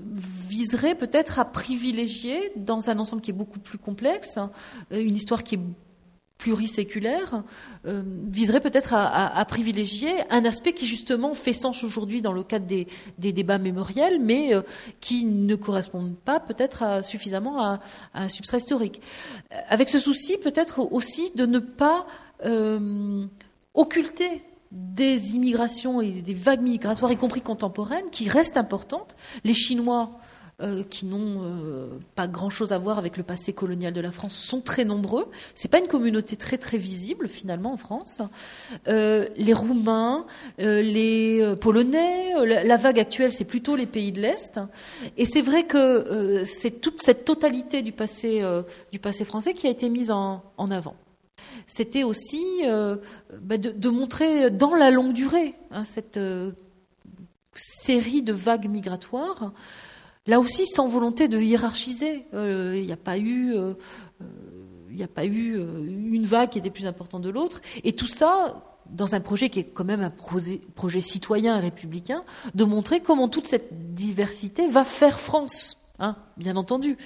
viserait 0.50 0.96
peut-être 0.96 1.40
à 1.40 1.46
privilégier, 1.46 2.52
dans 2.58 2.90
un 2.90 3.00
ensemble 3.00 3.22
qui 3.22 3.32
est 3.32 3.34
beaucoup 3.34 3.60
plus 3.60 3.78
complexe, 3.78 4.38
une 4.92 5.16
histoire 5.16 5.44
qui 5.44 5.56
est 5.56 5.62
pluriséculaire 6.38 7.44
euh, 7.86 8.04
viserait 8.06 8.60
peut-être 8.60 8.94
à, 8.94 9.44
privilégier 9.46 10.12
un 10.30 10.46
aspect 10.46 10.74
qui 10.74 10.86
justement 10.86 11.34
fait 11.34 11.54
sens 11.54 11.84
aujourd'hui 11.84 12.22
dans 12.22 12.32
le 12.32 12.44
cadre 12.44 12.66
des, 12.66 12.88
débats 13.18 13.58
mémoriels, 13.58 14.20
mais 14.20 14.54
euh, 14.54 14.62
qui 15.02 15.26
ne 15.26 15.56
correspond 15.56 16.16
pas 16.26 16.40
peut-être 16.40 17.04
suffisamment 17.04 17.64
à, 17.64 17.80
un 18.14 18.28
substrat 18.28 18.58
historique. 18.58 19.02
Euh, 19.52 19.58
avec 19.70 19.90
ce 19.90 20.00
souci 20.00 20.38
peut-être 20.38 20.92
aussi 20.92 21.32
de 21.36 21.46
ne 21.46 21.60
pas 21.60 22.06
occulter 23.74 24.44
des 24.72 25.36
immigrations 25.36 26.02
et 26.02 26.12
des 26.22 26.34
vagues 26.34 26.62
migratoires, 26.62 27.12
y 27.12 27.18
compris 27.18 27.42
contemporaines, 27.42 28.10
qui 28.12 28.30
restent 28.30 28.58
importantes. 28.58 29.16
Les 29.44 29.54
Chinois 29.54 30.12
euh, 30.60 30.82
qui 30.84 31.06
n'ont 31.06 31.44
euh, 31.44 32.00
pas 32.16 32.28
grand-chose 32.28 32.72
à 32.72 32.80
voir 32.80 32.98
avec 32.98 33.18
le 33.18 33.22
passé 33.22 33.54
colonial 33.54 33.94
de 33.94 34.02
la 34.02 34.10
France 34.10 34.34
sont 34.34 34.60
très 34.60 34.86
nombreux. 34.86 35.30
C'est 35.54 35.68
pas 35.68 35.78
une 35.78 35.86
communauté 35.86 36.36
très 36.36 36.58
très 36.58 36.80
visible 36.80 37.28
finalement 37.28 37.74
en 37.74 37.78
France. 37.78 38.24
Euh, 38.88 39.28
les 39.38 39.54
Roumains, 39.54 40.26
les 40.58 41.54
Polonais, 41.62 42.34
la, 42.44 42.76
vague 42.78 43.00
actuelle 43.00 43.32
c'est 43.32 43.46
plutôt 43.46 43.76
les 43.76 43.86
pays 43.86 44.12
de 44.12 44.20
l'Est. 44.20 44.60
Et 45.16 45.26
c'est 45.26 45.44
vrai 45.44 45.68
que 45.68 46.42
c'est 46.44 46.82
toute 46.82 47.04
cette 47.04 47.24
totalité 47.24 47.84
du 47.84 47.92
passé 47.92 48.42
du 48.92 48.98
passé 48.98 49.26
français 49.26 49.54
qui 49.54 49.68
a 49.68 49.70
été 49.70 49.90
mise 49.90 50.10
en, 50.10 50.42
avant 50.58 50.96
c'était 51.66 52.04
aussi 52.04 52.62
bah, 53.42 53.58
de, 53.58 53.90
montrer 53.90 54.50
dans 54.50 54.76
la 54.76 54.92
longue 54.92 55.14
durée 55.14 55.56
hein, 55.72 55.86
cette 55.86 56.20
série 57.54 58.22
de 58.22 58.34
vagues 58.34 58.70
migratoires 58.70 59.52
Là 60.28 60.42
aussi, 60.42 60.66
sans 60.66 60.88
volonté 60.88 61.30
de 61.30 61.40
hiérarchiser. 61.40 62.26
Euh, 62.34 62.74
il 62.78 62.86
n'y 62.86 62.92
a 62.92 62.98
pas 62.98 63.18
eu, 63.18 63.54
euh, 63.56 63.74
euh, 64.22 64.26
il 64.92 65.02
a 65.02 65.08
pas 65.08 65.26
eu 65.26 65.56
une 65.56 66.26
vague 66.26 66.50
qui 66.50 66.60
était 66.60 66.70
plus 66.70 66.86
importante 66.86 67.22
de 67.22 67.30
l'autre. 67.30 67.62
Et 67.84 67.94
tout 67.94 68.08
ça 68.08 68.64
dans 68.90 69.16
un 69.16 69.20
projet 69.20 69.50
qui 69.50 69.60
est 69.60 69.66
quand 69.66 69.84
même 69.84 70.02
un 70.02 70.10
projet, 70.10 70.62
citoyen 71.02 71.58
et 71.58 71.60
républicain, 71.60 72.24
de 72.56 72.64
montrer 72.64 73.02
comment 73.02 73.28
toute 73.28 73.46
cette 73.46 73.94
diversité 73.94 74.68
va 74.68 74.86
faire 74.86 75.20
France. 75.20 75.90
Hein, 76.00 76.16
bien 76.38 76.56
entendu, 76.56 76.98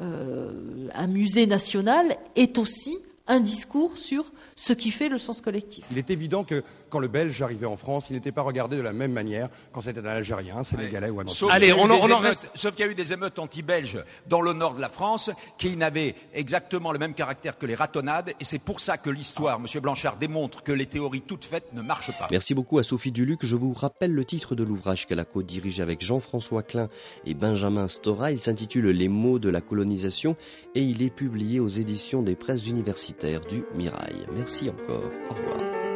un 0.00 1.06
musée 1.06 1.46
national 1.46 2.16
est 2.34 2.58
aussi 2.58 2.98
un 3.28 3.40
discours 3.40 3.96
sur 3.96 4.32
ce 4.56 4.72
qui 4.72 4.90
fait 4.90 5.08
le 5.08 5.18
sens 5.18 5.40
collectif. 5.40 5.84
Il 5.90 5.98
est 5.98 6.10
évident 6.10 6.44
que 6.44 6.64
quand 6.88 6.98
le 6.98 7.08
Belge 7.08 7.40
arrivait 7.42 7.66
en 7.66 7.76
France, 7.76 8.06
il 8.10 8.14
n'était 8.14 8.32
pas 8.32 8.42
regardé 8.42 8.76
de 8.76 8.82
la 8.82 8.92
même 8.92 9.12
manière 9.12 9.48
quand 9.72 9.80
c'était 9.80 10.00
un 10.00 10.06
Algérien, 10.06 10.58
un 10.58 10.64
Sénégalais 10.64 11.10
ou 11.10 11.20
un 11.20 11.26
Sauf 11.28 11.52
Allez, 11.52 11.72
on 11.72 11.90
en, 11.90 12.18
reste. 12.18 12.50
Sauf 12.54 12.74
qu'il 12.74 12.84
y 12.84 12.88
a 12.88 12.90
eu 12.90 12.94
des 12.94 13.12
émeutes 13.12 13.38
anti-belges 13.38 14.02
dans 14.26 14.40
le 14.40 14.52
nord 14.52 14.74
de 14.74 14.80
la 14.80 14.88
France 14.88 15.30
qui 15.58 15.76
n'avaient 15.76 16.14
exactement 16.34 16.92
le 16.92 16.98
même 16.98 17.14
caractère 17.14 17.58
que 17.58 17.66
les 17.66 17.74
ratonnades, 17.74 18.30
et 18.40 18.44
c'est 18.44 18.58
pour 18.58 18.80
ça 18.80 18.96
que 18.96 19.10
l'histoire, 19.10 19.60
M. 19.60 19.80
Blanchard, 19.80 20.16
démontre 20.16 20.62
que 20.62 20.72
les 20.72 20.86
théories 20.86 21.22
toutes 21.22 21.44
faites 21.44 21.72
ne 21.72 21.82
marchent 21.82 22.16
pas. 22.18 22.28
Merci 22.30 22.54
beaucoup 22.54 22.78
à 22.78 22.82
Sophie 22.82 23.12
Duluc. 23.12 23.44
Je 23.44 23.56
vous 23.56 23.72
rappelle 23.72 24.12
le 24.12 24.24
titre 24.24 24.54
de 24.54 24.64
l'ouvrage 24.64 25.06
qu'elle 25.06 25.20
a 25.20 25.24
co-dirigé 25.24 25.82
avec 25.82 26.02
Jean-François 26.04 26.62
Klein 26.62 26.88
et 27.24 27.34
Benjamin 27.34 27.88
Stora. 27.88 28.32
Il 28.32 28.40
s'intitule 28.40 28.88
Les 28.88 29.08
mots 29.08 29.38
de 29.38 29.50
la 29.50 29.60
colonisation 29.60 30.36
et 30.74 30.82
il 30.82 31.02
est 31.02 31.10
publié 31.10 31.60
aux 31.60 31.68
éditions 31.68 32.22
des 32.22 32.36
presses 32.36 32.66
universitaires 32.66 33.40
du 33.40 33.64
Mirail. 33.74 34.26
Merci 34.34 34.70
encore. 34.70 35.10
Au 35.30 35.34
revoir. 35.34 35.87